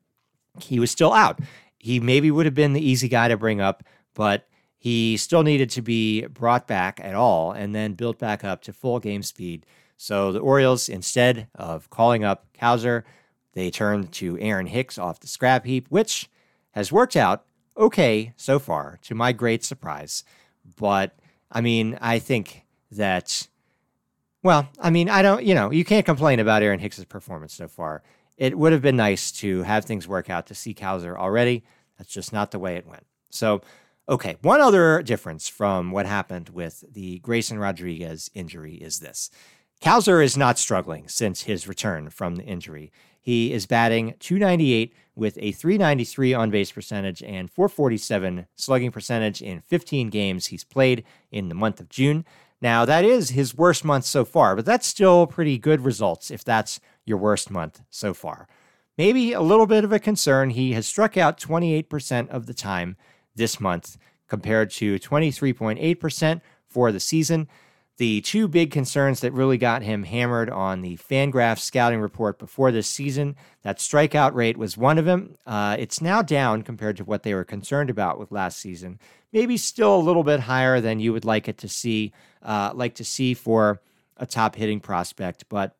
he 0.60 0.80
was 0.80 0.90
still 0.90 1.12
out. 1.12 1.40
He 1.78 2.00
maybe 2.00 2.30
would 2.30 2.46
have 2.46 2.54
been 2.54 2.72
the 2.72 2.86
easy 2.86 3.08
guy 3.08 3.28
to 3.28 3.36
bring 3.36 3.60
up, 3.60 3.84
but 4.14 4.48
he 4.76 5.16
still 5.16 5.42
needed 5.42 5.70
to 5.70 5.82
be 5.82 6.26
brought 6.26 6.66
back 6.66 7.00
at 7.02 7.14
all 7.14 7.52
and 7.52 7.74
then 7.74 7.94
built 7.94 8.18
back 8.18 8.44
up 8.44 8.62
to 8.62 8.72
full 8.72 8.98
game 8.98 9.22
speed 9.22 9.64
so 9.98 10.30
the 10.30 10.38
Orioles, 10.38 10.88
instead 10.88 11.48
of 11.56 11.90
calling 11.90 12.24
up 12.24 12.46
Cowser, 12.58 13.02
they 13.52 13.68
turned 13.70 14.12
to 14.12 14.38
Aaron 14.38 14.68
Hicks 14.68 14.96
off 14.96 15.18
the 15.18 15.26
scrap 15.26 15.66
heap, 15.66 15.88
which 15.88 16.30
has 16.70 16.92
worked 16.92 17.16
out 17.16 17.44
okay 17.76 18.32
so 18.36 18.60
far, 18.60 18.98
to 19.02 19.16
my 19.16 19.32
great 19.32 19.64
surprise. 19.64 20.22
But 20.76 21.18
I 21.50 21.60
mean, 21.60 21.98
I 22.00 22.18
think 22.18 22.64
that, 22.92 23.48
well, 24.42 24.68
I 24.78 24.90
mean, 24.90 25.08
I 25.08 25.22
don't, 25.22 25.44
you 25.44 25.54
know, 25.54 25.70
you 25.70 25.84
can't 25.84 26.06
complain 26.06 26.40
about 26.40 26.62
Aaron 26.62 26.80
Hicks's 26.80 27.04
performance 27.04 27.54
so 27.54 27.68
far. 27.68 28.02
It 28.36 28.56
would 28.56 28.72
have 28.72 28.82
been 28.82 28.96
nice 28.96 29.32
to 29.32 29.62
have 29.62 29.84
things 29.84 30.06
work 30.06 30.30
out 30.30 30.46
to 30.46 30.54
see 30.54 30.74
Cowser 30.74 31.16
already. 31.16 31.64
That's 31.96 32.12
just 32.12 32.32
not 32.32 32.50
the 32.50 32.58
way 32.58 32.76
it 32.76 32.86
went. 32.86 33.06
So, 33.30 33.62
okay, 34.08 34.36
one 34.42 34.60
other 34.60 35.02
difference 35.02 35.48
from 35.48 35.90
what 35.90 36.06
happened 36.06 36.50
with 36.50 36.84
the 36.92 37.18
Grayson 37.18 37.58
Rodriguez 37.58 38.30
injury 38.34 38.74
is 38.74 39.00
this. 39.00 39.30
Cowser 39.80 40.22
is 40.22 40.36
not 40.36 40.58
struggling 40.58 41.06
since 41.06 41.42
his 41.42 41.68
return 41.68 42.10
from 42.10 42.36
the 42.36 42.44
injury. 42.44 42.90
He 43.20 43.52
is 43.52 43.66
batting 43.66 44.14
298 44.18 44.92
with 45.14 45.38
a 45.40 45.52
393 45.52 46.34
on 46.34 46.50
base 46.50 46.72
percentage 46.72 47.22
and 47.22 47.50
447 47.50 48.46
slugging 48.56 48.90
percentage 48.90 49.40
in 49.40 49.60
15 49.60 50.10
games 50.10 50.46
he's 50.46 50.64
played 50.64 51.04
in 51.30 51.48
the 51.48 51.54
month 51.54 51.80
of 51.80 51.88
June. 51.88 52.24
Now, 52.60 52.84
that 52.84 53.04
is 53.04 53.30
his 53.30 53.54
worst 53.54 53.84
month 53.84 54.04
so 54.04 54.24
far, 54.24 54.56
but 54.56 54.64
that's 54.64 54.86
still 54.86 55.26
pretty 55.26 55.58
good 55.58 55.82
results 55.82 56.30
if 56.30 56.42
that's 56.42 56.80
your 57.04 57.18
worst 57.18 57.50
month 57.50 57.82
so 57.88 58.12
far. 58.12 58.48
Maybe 58.96 59.32
a 59.32 59.40
little 59.40 59.66
bit 59.66 59.84
of 59.84 59.92
a 59.92 60.00
concern. 60.00 60.50
He 60.50 60.72
has 60.72 60.86
struck 60.86 61.16
out 61.16 61.38
28% 61.38 62.28
of 62.30 62.46
the 62.46 62.54
time 62.54 62.96
this 63.36 63.60
month 63.60 63.96
compared 64.26 64.70
to 64.72 64.98
23.8% 64.98 66.40
for 66.66 66.90
the 66.90 67.00
season. 67.00 67.48
The 67.98 68.20
two 68.20 68.46
big 68.46 68.70
concerns 68.70 69.20
that 69.20 69.32
really 69.32 69.58
got 69.58 69.82
him 69.82 70.04
hammered 70.04 70.48
on 70.48 70.82
the 70.82 70.96
Fangraphs 70.96 71.58
scouting 71.58 72.00
report 72.00 72.38
before 72.38 72.70
this 72.70 72.86
season, 72.86 73.34
that 73.62 73.78
strikeout 73.78 74.34
rate 74.34 74.56
was 74.56 74.76
one 74.76 74.98
of 74.98 75.04
them. 75.04 75.34
Uh, 75.44 75.74
it's 75.76 76.00
now 76.00 76.22
down 76.22 76.62
compared 76.62 76.96
to 76.98 77.04
what 77.04 77.24
they 77.24 77.34
were 77.34 77.44
concerned 77.44 77.90
about 77.90 78.16
with 78.16 78.30
last 78.30 78.60
season. 78.60 79.00
Maybe 79.32 79.56
still 79.56 79.96
a 79.96 79.98
little 79.98 80.22
bit 80.22 80.38
higher 80.38 80.80
than 80.80 81.00
you 81.00 81.12
would 81.12 81.24
like 81.24 81.48
it 81.48 81.58
to 81.58 81.68
see, 81.68 82.12
uh, 82.40 82.70
like 82.72 82.94
to 82.94 83.04
see 83.04 83.34
for 83.34 83.80
a 84.16 84.26
top 84.26 84.54
hitting 84.54 84.78
prospect. 84.78 85.46
But 85.48 85.74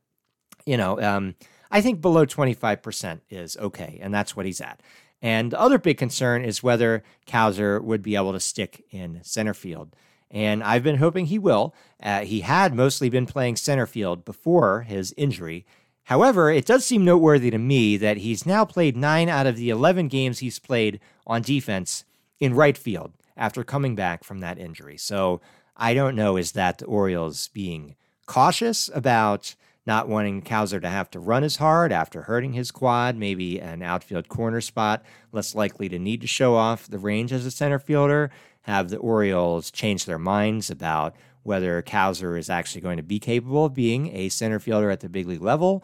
you 0.66 0.76
know, 0.76 1.00
um, 1.00 1.36
I 1.70 1.80
think 1.80 2.00
below 2.00 2.26
25% 2.26 3.20
is 3.30 3.56
okay, 3.58 4.00
and 4.02 4.12
that's 4.12 4.34
what 4.34 4.44
he's 4.44 4.60
at. 4.60 4.82
And 5.22 5.52
the 5.52 5.60
other 5.60 5.78
big 5.78 5.98
concern 5.98 6.44
is 6.44 6.64
whether 6.64 7.04
Cowser 7.28 7.80
would 7.80 8.02
be 8.02 8.16
able 8.16 8.32
to 8.32 8.40
stick 8.40 8.84
in 8.90 9.20
center 9.22 9.54
field 9.54 9.94
and 10.30 10.62
I've 10.62 10.82
been 10.82 10.96
hoping 10.96 11.26
he 11.26 11.38
will. 11.38 11.74
Uh, 12.02 12.20
he 12.20 12.40
had 12.40 12.74
mostly 12.74 13.08
been 13.08 13.26
playing 13.26 13.56
center 13.56 13.86
field 13.86 14.24
before 14.24 14.82
his 14.82 15.14
injury. 15.16 15.64
However, 16.04 16.50
it 16.50 16.64
does 16.64 16.84
seem 16.84 17.04
noteworthy 17.04 17.50
to 17.50 17.58
me 17.58 17.96
that 17.98 18.18
he's 18.18 18.46
now 18.46 18.64
played 18.64 18.96
nine 18.96 19.28
out 19.28 19.46
of 19.46 19.56
the 19.56 19.70
11 19.70 20.08
games 20.08 20.38
he's 20.38 20.58
played 20.58 21.00
on 21.26 21.42
defense 21.42 22.04
in 22.40 22.54
right 22.54 22.78
field 22.78 23.12
after 23.36 23.62
coming 23.62 23.94
back 23.94 24.24
from 24.24 24.40
that 24.40 24.58
injury. 24.58 24.96
So 24.96 25.40
I 25.76 25.94
don't 25.94 26.16
know, 26.16 26.36
is 26.36 26.52
that 26.52 26.78
the 26.78 26.86
Orioles 26.86 27.48
being 27.48 27.94
cautious 28.26 28.90
about 28.94 29.54
not 29.86 30.08
wanting 30.08 30.42
Cowser 30.42 30.82
to 30.82 30.88
have 30.88 31.10
to 31.10 31.18
run 31.20 31.42
as 31.42 31.56
hard 31.56 31.92
after 31.92 32.22
hurting 32.22 32.52
his 32.52 32.70
quad, 32.70 33.16
maybe 33.16 33.58
an 33.58 33.82
outfield 33.82 34.28
corner 34.28 34.60
spot, 34.60 35.02
less 35.32 35.54
likely 35.54 35.88
to 35.88 35.98
need 35.98 36.20
to 36.20 36.26
show 36.26 36.54
off 36.54 36.86
the 36.86 36.98
range 36.98 37.32
as 37.32 37.46
a 37.46 37.50
center 37.50 37.78
fielder, 37.78 38.30
have 38.68 38.90
the 38.90 38.98
Orioles 38.98 39.70
change 39.70 40.04
their 40.04 40.18
minds 40.18 40.70
about 40.70 41.16
whether 41.42 41.82
Cowser 41.82 42.38
is 42.38 42.50
actually 42.50 42.82
going 42.82 42.98
to 42.98 43.02
be 43.02 43.18
capable 43.18 43.64
of 43.64 43.74
being 43.74 44.14
a 44.14 44.28
center 44.28 44.58
fielder 44.58 44.90
at 44.90 45.00
the 45.00 45.08
big 45.08 45.26
league 45.26 45.42
level, 45.42 45.82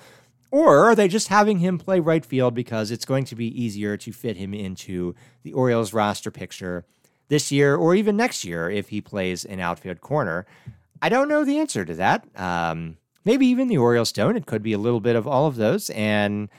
or 0.51 0.85
are 0.85 0.95
they 0.95 1.09
just 1.09 1.29
having 1.29 1.59
him 1.59 1.79
play 1.79 1.99
right 1.99 2.25
field 2.25 2.55
because 2.55 2.91
it's 2.91 3.07
going 3.07 3.25
to 3.25 3.35
be 3.35 3.47
easier 3.61 3.97
to 3.97 4.13
fit 4.13 4.37
him 4.37 4.53
into 4.53 5.15
the 5.43 5.53
Orioles 5.55 5.95
roster 5.95 6.31
picture 6.31 6.85
this 7.29 7.51
year 7.51 7.75
or 7.75 7.95
even 7.95 8.17
next 8.17 8.45
year 8.45 8.71
if 8.71 8.91
he 8.91 9.01
plays 9.01 9.45
an 9.45 9.61
outfield 9.61 10.03
corner? 10.03 10.47
I 11.01 11.09
don't 11.09 11.29
know 11.29 11.45
the 11.45 11.59
answer 11.59 11.85
to 11.85 11.95
that. 11.95 12.27
Um, 12.37 12.99
maybe 13.25 13.47
even 13.47 13.69
the 13.69 13.79
Orioles 13.79 14.13
don't. 14.13 14.37
It 14.37 14.47
could 14.47 14.63
be 14.63 14.75
a 14.75 14.79
little 14.79 15.01
bit 15.01 15.17
of 15.17 15.27
all 15.27 15.47
of 15.47 15.57
those 15.57 15.89
and 15.91 16.51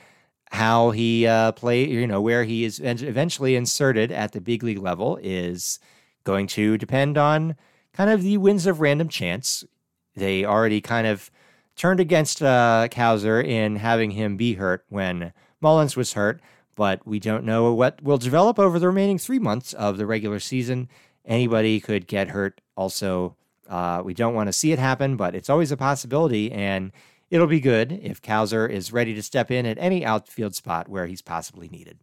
how 0.50 0.90
he 0.90 1.26
uh, 1.26 1.52
play, 1.52 1.88
you 1.88 2.06
know, 2.06 2.20
where 2.20 2.44
he 2.44 2.64
is 2.64 2.80
eventually 2.80 3.54
inserted 3.54 4.10
at 4.10 4.32
the 4.32 4.40
big 4.40 4.64
league 4.64 4.78
level 4.78 5.18
is 5.22 5.78
going 6.26 6.48
to 6.48 6.76
depend 6.76 7.16
on 7.16 7.56
kind 7.94 8.10
of 8.10 8.22
the 8.22 8.36
winds 8.36 8.66
of 8.66 8.80
random 8.80 9.08
chance. 9.08 9.64
They 10.14 10.44
already 10.44 10.82
kind 10.82 11.06
of 11.06 11.30
turned 11.76 12.00
against 12.00 12.42
uh, 12.42 12.88
Cowser 12.90 13.42
in 13.42 13.76
having 13.76 14.10
him 14.10 14.36
be 14.36 14.54
hurt 14.54 14.84
when 14.88 15.32
Mullins 15.60 15.96
was 15.96 16.14
hurt, 16.14 16.40
but 16.74 17.06
we 17.06 17.20
don't 17.20 17.44
know 17.44 17.72
what 17.72 18.02
will 18.02 18.18
develop 18.18 18.58
over 18.58 18.78
the 18.78 18.88
remaining 18.88 19.18
three 19.18 19.38
months 19.38 19.72
of 19.72 19.96
the 19.96 20.06
regular 20.06 20.40
season. 20.40 20.88
Anybody 21.24 21.80
could 21.80 22.06
get 22.06 22.28
hurt. 22.28 22.60
Also, 22.76 23.36
uh, 23.68 24.02
we 24.04 24.12
don't 24.12 24.34
want 24.34 24.48
to 24.48 24.52
see 24.52 24.72
it 24.72 24.78
happen, 24.78 25.16
but 25.16 25.34
it's 25.34 25.50
always 25.50 25.72
a 25.72 25.76
possibility, 25.76 26.50
and 26.52 26.92
it'll 27.30 27.46
be 27.46 27.60
good 27.60 27.92
if 28.02 28.20
Cowser 28.20 28.68
is 28.68 28.92
ready 28.92 29.14
to 29.14 29.22
step 29.22 29.50
in 29.50 29.64
at 29.64 29.78
any 29.78 30.04
outfield 30.04 30.54
spot 30.54 30.88
where 30.88 31.06
he's 31.06 31.22
possibly 31.22 31.68
needed. 31.68 31.98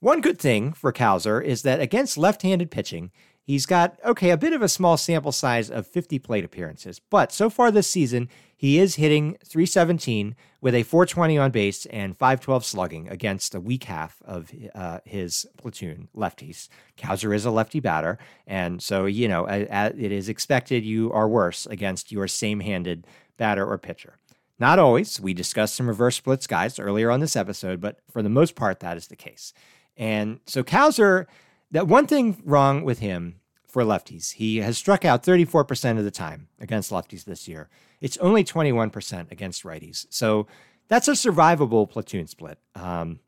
One 0.00 0.20
good 0.20 0.38
thing 0.38 0.72
for 0.72 0.92
Cowser 0.92 1.42
is 1.42 1.62
that 1.62 1.80
against 1.80 2.16
left 2.16 2.42
handed 2.42 2.70
pitching, 2.70 3.10
He's 3.48 3.64
got, 3.64 3.98
okay, 4.04 4.28
a 4.28 4.36
bit 4.36 4.52
of 4.52 4.60
a 4.60 4.68
small 4.68 4.98
sample 4.98 5.32
size 5.32 5.70
of 5.70 5.86
50 5.86 6.18
plate 6.18 6.44
appearances, 6.44 6.98
but 6.98 7.32
so 7.32 7.48
far 7.48 7.70
this 7.70 7.86
season, 7.86 8.28
he 8.54 8.78
is 8.78 8.96
hitting 8.96 9.38
317 9.42 10.36
with 10.60 10.74
a 10.74 10.82
420 10.82 11.38
on 11.38 11.50
base 11.50 11.86
and 11.86 12.14
512 12.14 12.62
slugging 12.62 13.08
against 13.08 13.54
a 13.54 13.60
weak 13.60 13.84
half 13.84 14.20
of 14.26 14.52
uh, 14.74 14.98
his 15.06 15.46
platoon 15.56 16.08
lefties. 16.14 16.68
Cowser 16.98 17.34
is 17.34 17.46
a 17.46 17.50
lefty 17.50 17.80
batter, 17.80 18.18
and 18.46 18.82
so, 18.82 19.06
you 19.06 19.28
know, 19.28 19.46
it 19.46 20.12
is 20.12 20.28
expected 20.28 20.84
you 20.84 21.10
are 21.12 21.26
worse 21.26 21.64
against 21.64 22.12
your 22.12 22.28
same 22.28 22.60
handed 22.60 23.06
batter 23.38 23.64
or 23.66 23.78
pitcher. 23.78 24.18
Not 24.58 24.78
always. 24.78 25.20
We 25.20 25.32
discussed 25.32 25.74
some 25.74 25.88
reverse 25.88 26.16
splits 26.16 26.46
guys 26.46 26.78
earlier 26.78 27.10
on 27.10 27.20
this 27.20 27.36
episode, 27.36 27.80
but 27.80 28.00
for 28.10 28.22
the 28.22 28.28
most 28.28 28.56
part, 28.56 28.80
that 28.80 28.98
is 28.98 29.06
the 29.06 29.16
case. 29.16 29.54
And 29.98 30.40
so 30.46 30.62
Cowser 30.62 31.26
that 31.70 31.86
one 31.86 32.06
thing 32.06 32.40
wrong 32.44 32.84
with 32.84 33.00
him 33.00 33.40
for 33.66 33.82
lefties, 33.82 34.34
he 34.34 34.58
has 34.58 34.78
struck 34.78 35.04
out 35.04 35.22
34% 35.22 35.98
of 35.98 36.04
the 36.04 36.10
time 36.10 36.48
against 36.58 36.90
lefties 36.90 37.24
this 37.24 37.46
year. 37.46 37.68
It's 38.00 38.16
only 38.18 38.42
21% 38.42 39.30
against 39.30 39.64
righties. 39.64 40.06
So 40.08 40.46
that's 40.88 41.08
a 41.08 41.12
survivable 41.12 41.88
platoon 41.88 42.26
split. 42.26 42.58
Um, 42.74 43.20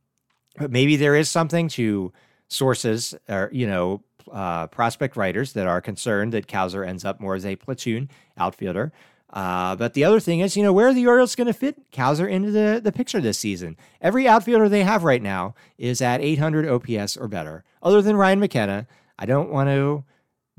but 0.57 0.71
maybe 0.71 0.97
there 0.97 1.15
is 1.15 1.29
something 1.29 1.69
to 1.71 2.13
sources 2.49 3.15
or, 3.29 3.51
you 3.53 3.67
know, 3.67 4.03
uh, 4.33 4.67
prospect 4.69 5.17
writers 5.17 5.53
that 5.53 5.67
are 5.67 5.81
concerned 5.81 6.33
that 6.33 6.47
Cowser 6.47 6.87
ends 6.87 7.05
up 7.05 7.21
more 7.21 7.35
as 7.35 7.45
a 7.45 7.57
platoon 7.57 8.09
outfielder. 8.39 8.93
Uh, 9.33 9.77
but 9.77 9.95
the 9.95 10.05
other 10.05 10.21
thing 10.21 10.41
is, 10.41 10.57
you 10.57 10.63
know, 10.63 10.73
where 10.73 10.89
are 10.89 10.95
the 10.95 11.07
Orioles 11.07 11.37
going 11.37 11.47
to 11.47 11.53
fit 11.53 11.91
Cowser 11.93 12.29
into 12.29 12.51
the, 12.51 12.81
the 12.83 12.93
picture 12.93 13.21
this 13.21 13.39
season? 13.39 13.77
Every 14.01 14.27
outfielder 14.27 14.69
they 14.69 14.83
have 14.83 15.05
right 15.05 15.23
now 15.23 15.55
is 15.79 16.03
at 16.03 16.21
800 16.21 16.69
OPS 16.69 17.17
or 17.17 17.29
better, 17.29 17.65
other 17.83 18.03
than 18.03 18.17
Ryan 18.17 18.41
McKenna. 18.41 18.87
I 19.19 19.27
don't 19.27 19.51
want 19.51 19.69
to 19.69 20.05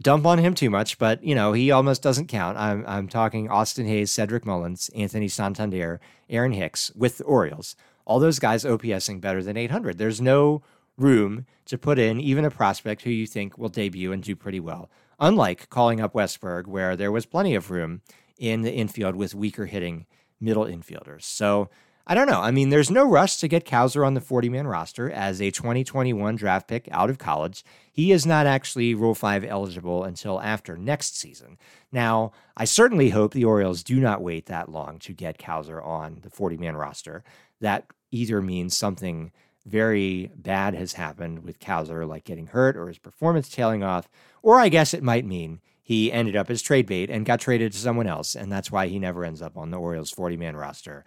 dump 0.01 0.25
on 0.25 0.37
him 0.37 0.53
too 0.53 0.69
much, 0.69 0.97
but, 0.97 1.23
you 1.23 1.35
know, 1.35 1.53
he 1.53 1.69
almost 1.71 2.01
doesn't 2.01 2.27
count. 2.27 2.57
I'm, 2.57 2.85
I'm 2.87 3.07
talking 3.07 3.49
Austin 3.49 3.87
Hays, 3.87 4.11
Cedric 4.11 4.45
Mullins, 4.45 4.89
Anthony 4.95 5.27
Santander, 5.27 5.99
Aaron 6.29 6.53
Hicks 6.53 6.91
with 6.95 7.17
the 7.17 7.23
Orioles. 7.25 7.75
All 8.05 8.19
those 8.19 8.39
guys 8.39 8.63
OPSing 8.63 9.19
better 9.19 9.43
than 9.43 9.57
800. 9.57 9.97
There's 9.97 10.21
no 10.21 10.63
room 10.97 11.45
to 11.65 11.77
put 11.77 11.99
in 11.99 12.19
even 12.19 12.45
a 12.45 12.51
prospect 12.51 13.01
who 13.01 13.09
you 13.09 13.27
think 13.27 13.57
will 13.57 13.69
debut 13.69 14.11
and 14.11 14.23
do 14.23 14.35
pretty 14.35 14.59
well. 14.59 14.89
Unlike 15.19 15.69
calling 15.69 15.99
up 15.99 16.13
Westburg, 16.13 16.67
where 16.67 16.95
there 16.95 17.11
was 17.11 17.25
plenty 17.25 17.53
of 17.53 17.69
room 17.69 18.01
in 18.41 18.63
the 18.63 18.73
infield 18.73 19.15
with 19.15 19.35
weaker 19.35 19.67
hitting 19.67 20.07
middle 20.41 20.65
infielders. 20.65 21.21
So 21.21 21.69
I 22.07 22.15
don't 22.15 22.27
know. 22.27 22.41
I 22.41 22.49
mean, 22.49 22.69
there's 22.69 22.89
no 22.89 23.07
rush 23.07 23.37
to 23.37 23.47
get 23.47 23.67
Cowser 23.67 24.05
on 24.05 24.15
the 24.15 24.19
40 24.19 24.49
man 24.49 24.65
roster 24.65 25.11
as 25.11 25.39
a 25.39 25.51
2021 25.51 26.35
draft 26.35 26.67
pick 26.67 26.89
out 26.91 27.11
of 27.11 27.19
college. 27.19 27.63
He 27.93 28.11
is 28.11 28.25
not 28.25 28.47
actually 28.47 28.95
Rule 28.95 29.13
5 29.13 29.45
eligible 29.45 30.03
until 30.03 30.41
after 30.41 30.75
next 30.75 31.15
season. 31.15 31.59
Now, 31.91 32.31
I 32.57 32.65
certainly 32.65 33.11
hope 33.11 33.33
the 33.33 33.45
Orioles 33.45 33.83
do 33.83 33.99
not 33.99 34.23
wait 34.23 34.47
that 34.47 34.69
long 34.69 34.97
to 34.99 35.13
get 35.13 35.37
Cowser 35.37 35.85
on 35.85 36.21
the 36.23 36.31
40 36.31 36.57
man 36.57 36.75
roster. 36.75 37.23
That 37.59 37.85
either 38.09 38.41
means 38.41 38.75
something 38.75 39.31
very 39.67 40.31
bad 40.35 40.73
has 40.73 40.93
happened 40.93 41.43
with 41.43 41.59
Cowser, 41.59 42.07
like 42.07 42.23
getting 42.23 42.47
hurt 42.47 42.75
or 42.75 42.87
his 42.87 42.97
performance 42.97 43.47
tailing 43.47 43.83
off, 43.83 44.09
or 44.41 44.59
I 44.59 44.69
guess 44.69 44.95
it 44.95 45.03
might 45.03 45.25
mean 45.25 45.61
he 45.81 46.11
ended 46.11 46.35
up 46.35 46.49
as 46.49 46.61
trade 46.61 46.85
bait 46.85 47.09
and 47.09 47.25
got 47.25 47.39
traded 47.39 47.71
to 47.71 47.77
someone 47.77 48.07
else, 48.07 48.35
and 48.35 48.51
that's 48.51 48.71
why 48.71 48.87
he 48.87 48.99
never 48.99 49.25
ends 49.25 49.41
up 49.41 49.57
on 49.57 49.71
the 49.71 49.77
Orioles 49.77 50.11
40 50.11 50.37
man 50.37 50.55
roster. 50.55 51.05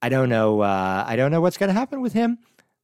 I 0.00 0.08
don't 0.08 0.28
know. 0.28 0.60
Uh, 0.60 1.04
I 1.06 1.16
don't 1.16 1.30
know 1.30 1.40
what's 1.40 1.58
going 1.58 1.68
to 1.68 1.78
happen 1.78 2.00
with 2.00 2.12
him. 2.12 2.38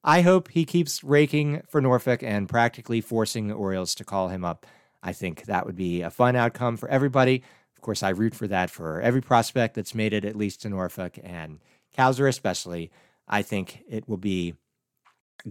I 0.04 0.20
hope 0.20 0.48
he 0.48 0.64
keeps 0.64 1.02
raking 1.02 1.62
for 1.68 1.80
Norfolk 1.80 2.22
and 2.22 2.48
practically 2.48 3.00
forcing 3.00 3.48
the 3.48 3.54
Orioles 3.54 3.94
to 3.96 4.04
call 4.04 4.28
him 4.28 4.44
up. 4.44 4.66
I 5.02 5.12
think 5.12 5.44
that 5.46 5.66
would 5.66 5.76
be 5.76 6.02
a 6.02 6.10
fun 6.10 6.36
outcome 6.36 6.76
for 6.76 6.88
everybody. 6.88 7.42
Of 7.76 7.82
course, 7.82 8.02
I 8.02 8.10
root 8.10 8.34
for 8.34 8.46
that 8.48 8.70
for 8.70 9.00
every 9.00 9.20
prospect 9.20 9.74
that's 9.74 9.94
made 9.94 10.12
it 10.12 10.24
at 10.24 10.36
least 10.36 10.62
to 10.62 10.68
Norfolk 10.68 11.18
and 11.22 11.60
Cowser 11.96 12.28
especially. 12.28 12.90
I 13.26 13.42
think 13.42 13.82
it 13.88 14.08
will 14.08 14.16
be 14.16 14.54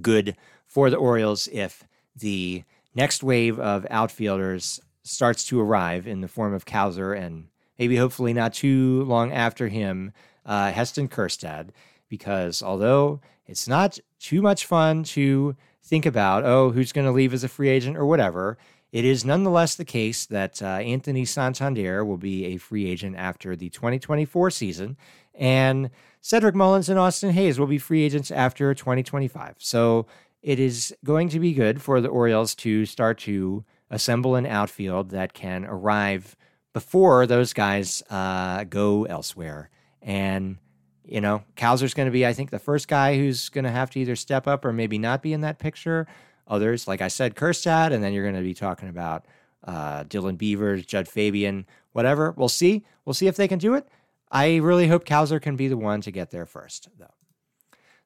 good 0.01 0.35
for 0.65 0.89
the 0.89 0.97
Orioles 0.97 1.47
if 1.51 1.83
the 2.15 2.63
next 2.95 3.23
wave 3.23 3.59
of 3.59 3.85
outfielders 3.89 4.81
starts 5.07 5.43
to 5.45 5.59
arrive 5.59 6.07
in 6.07 6.21
the 6.21 6.27
form 6.27 6.53
of 6.53 6.65
Cowser 6.65 7.17
and 7.17 7.47
maybe 7.79 7.95
hopefully 7.95 8.33
not 8.33 8.53
too 8.53 9.03
long 9.03 9.31
after 9.31 9.67
him, 9.67 10.11
uh, 10.45 10.71
Heston 10.71 11.07
Kjerstad, 11.07 11.69
because 12.09 12.61
although 12.61 13.21
it's 13.45 13.67
not 13.67 13.99
too 14.19 14.41
much 14.41 14.65
fun 14.65 15.03
to 15.03 15.55
think 15.83 16.05
about, 16.05 16.43
oh, 16.43 16.71
who's 16.71 16.91
going 16.91 17.05
to 17.05 17.11
leave 17.13 17.33
as 17.33 17.43
a 17.43 17.47
free 17.47 17.69
agent 17.69 17.97
or 17.97 18.05
whatever, 18.05 18.57
it 18.91 19.05
is 19.05 19.25
nonetheless 19.25 19.75
the 19.75 19.85
case 19.85 20.25
that 20.25 20.61
uh, 20.61 20.65
Anthony 20.65 21.25
Santander 21.25 22.05
will 22.05 22.17
be 22.17 22.45
a 22.45 22.57
free 22.57 22.87
agent 22.87 23.15
after 23.17 23.55
the 23.55 23.69
2024 23.69 24.49
season, 24.51 24.97
and 25.35 25.89
Cedric 26.21 26.55
Mullins 26.55 26.89
and 26.89 26.97
Austin 26.97 27.31
Hays 27.31 27.59
will 27.59 27.67
be 27.67 27.77
free 27.77 28.03
agents 28.03 28.31
after 28.31 28.73
2025. 28.73 29.55
So 29.59 30.07
it 30.41 30.59
is 30.59 30.95
going 31.03 31.29
to 31.29 31.39
be 31.39 31.53
good 31.53 31.81
for 31.81 31.99
the 32.01 32.07
Orioles 32.07 32.55
to 32.55 32.85
start 32.85 33.17
to 33.19 33.63
assemble 33.89 34.35
an 34.35 34.45
outfield 34.45 35.09
that 35.11 35.33
can 35.33 35.65
arrive 35.65 36.35
before 36.73 37.25
those 37.25 37.53
guys 37.53 38.03
uh, 38.09 38.63
go 38.65 39.05
elsewhere. 39.05 39.69
And, 40.01 40.57
you 41.03 41.21
know, 41.21 41.43
Cowser's 41.55 41.93
going 41.93 42.07
to 42.07 42.11
be, 42.11 42.25
I 42.25 42.33
think, 42.33 42.49
the 42.49 42.59
first 42.59 42.87
guy 42.87 43.17
who's 43.17 43.49
going 43.49 43.65
to 43.65 43.71
have 43.71 43.89
to 43.91 43.99
either 43.99 44.15
step 44.15 44.47
up 44.47 44.63
or 44.63 44.71
maybe 44.71 44.97
not 44.97 45.21
be 45.21 45.33
in 45.33 45.41
that 45.41 45.59
picture. 45.59 46.07
Others, 46.47 46.87
like 46.87 47.01
I 47.01 47.07
said, 47.07 47.35
Kjerstad, 47.35 47.91
and 47.91 48.03
then 48.03 48.13
you're 48.13 48.23
going 48.23 48.35
to 48.35 48.41
be 48.41 48.53
talking 48.53 48.89
about 48.89 49.25
uh, 49.63 50.03
Dylan 50.03 50.37
Beavers, 50.37 50.85
Jud 50.85 51.07
Fabian, 51.07 51.65
whatever. 51.91 52.33
We'll 52.37 52.47
see. 52.47 52.85
We'll 53.05 53.13
see 53.13 53.27
if 53.27 53.35
they 53.35 53.47
can 53.47 53.59
do 53.59 53.73
it. 53.73 53.87
I 54.31 54.57
really 54.57 54.87
hope 54.87 55.05
Cowser 55.05 55.41
can 55.41 55.55
be 55.55 55.67
the 55.67 55.77
one 55.77 56.01
to 56.01 56.11
get 56.11 56.31
there 56.31 56.45
first, 56.45 56.89
though. 56.97 57.16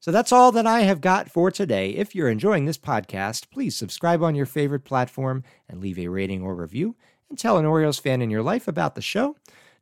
So 0.02 0.12
that's 0.12 0.32
all 0.32 0.52
that 0.54 0.66
I 0.66 0.82
have 0.82 1.00
got 1.00 1.30
for 1.30 1.52
today. 1.52 1.92
If 1.92 2.16
you're 2.16 2.28
enjoying 2.28 2.66
this 2.66 2.80
podcast, 2.80 3.52
please 3.52 3.76
subscribe 3.76 4.24
on 4.24 4.34
your 4.34 4.48
favorite 4.48 4.84
platform 4.84 5.44
and 5.70 5.80
leave 5.80 6.00
a 6.00 6.08
rating 6.08 6.42
or 6.42 6.56
review 6.56 6.96
and 7.30 7.38
tell 7.38 7.60
an 7.60 7.68
Orioles 7.68 8.00
fan 8.00 8.20
in 8.20 8.32
your 8.32 8.42
life 8.42 8.68
about 8.68 8.96
the 8.96 9.02
show. 9.04 9.36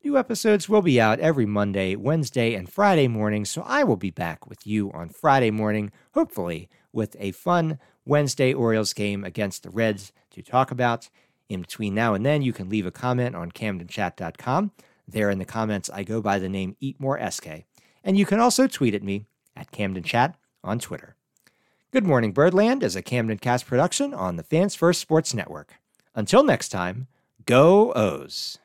New 0.03 0.17
episodes 0.17 0.67
will 0.67 0.81
be 0.81 0.99
out 0.99 1.21
every 1.21 1.45
Monday, 1.45 1.95
Wednesday, 1.95 2.53
and 2.53 2.69
Friday 2.69 3.07
morning, 3.07 3.45
so 3.45 3.61
I 3.65 3.85
will 3.85 3.95
be 3.95 4.11
back 4.11 4.45
with 4.45 4.67
you 4.67 4.91
on 4.91 5.07
Friday 5.07 5.51
morning, 5.51 5.89
hopefully 6.13 6.67
with 6.91 7.15
a 7.17 7.31
fun 7.31 7.79
Wednesday 8.03 8.53
Orioles 8.53 8.91
game 8.91 9.23
against 9.23 9.63
the 9.63 9.69
Reds 9.69 10.11
to 10.31 10.41
talk 10.41 10.69
about. 10.69 11.07
In 11.47 11.61
between 11.61 11.95
now 11.95 12.13
and 12.13 12.25
then, 12.25 12.41
you 12.41 12.51
can 12.51 12.67
leave 12.67 12.85
a 12.85 12.91
comment 12.91 13.37
on 13.37 13.53
camdenchat.com. 13.53 14.73
There 15.07 15.29
in 15.29 15.39
the 15.39 15.45
comments, 15.45 15.89
I 15.89 16.03
go 16.03 16.21
by 16.21 16.39
the 16.39 16.49
name 16.49 16.75
EatMoreSK. 16.83 17.63
And 18.03 18.17
you 18.17 18.25
can 18.25 18.41
also 18.41 18.67
tweet 18.67 18.93
at 18.93 19.03
me 19.03 19.25
at 19.59 19.71
Camden 19.71 20.03
Chat 20.03 20.35
on 20.63 20.79
Twitter. 20.79 21.15
Good 21.91 22.05
Morning 22.05 22.31
Birdland 22.31 22.81
is 22.81 22.95
a 22.95 23.01
Camden 23.01 23.37
Cast 23.37 23.65
production 23.67 24.13
on 24.13 24.37
the 24.37 24.43
Fans 24.43 24.73
First 24.73 25.01
Sports 25.01 25.33
Network. 25.33 25.75
Until 26.15 26.43
next 26.43 26.69
time, 26.69 27.07
go 27.45 27.91
O's. 27.93 28.57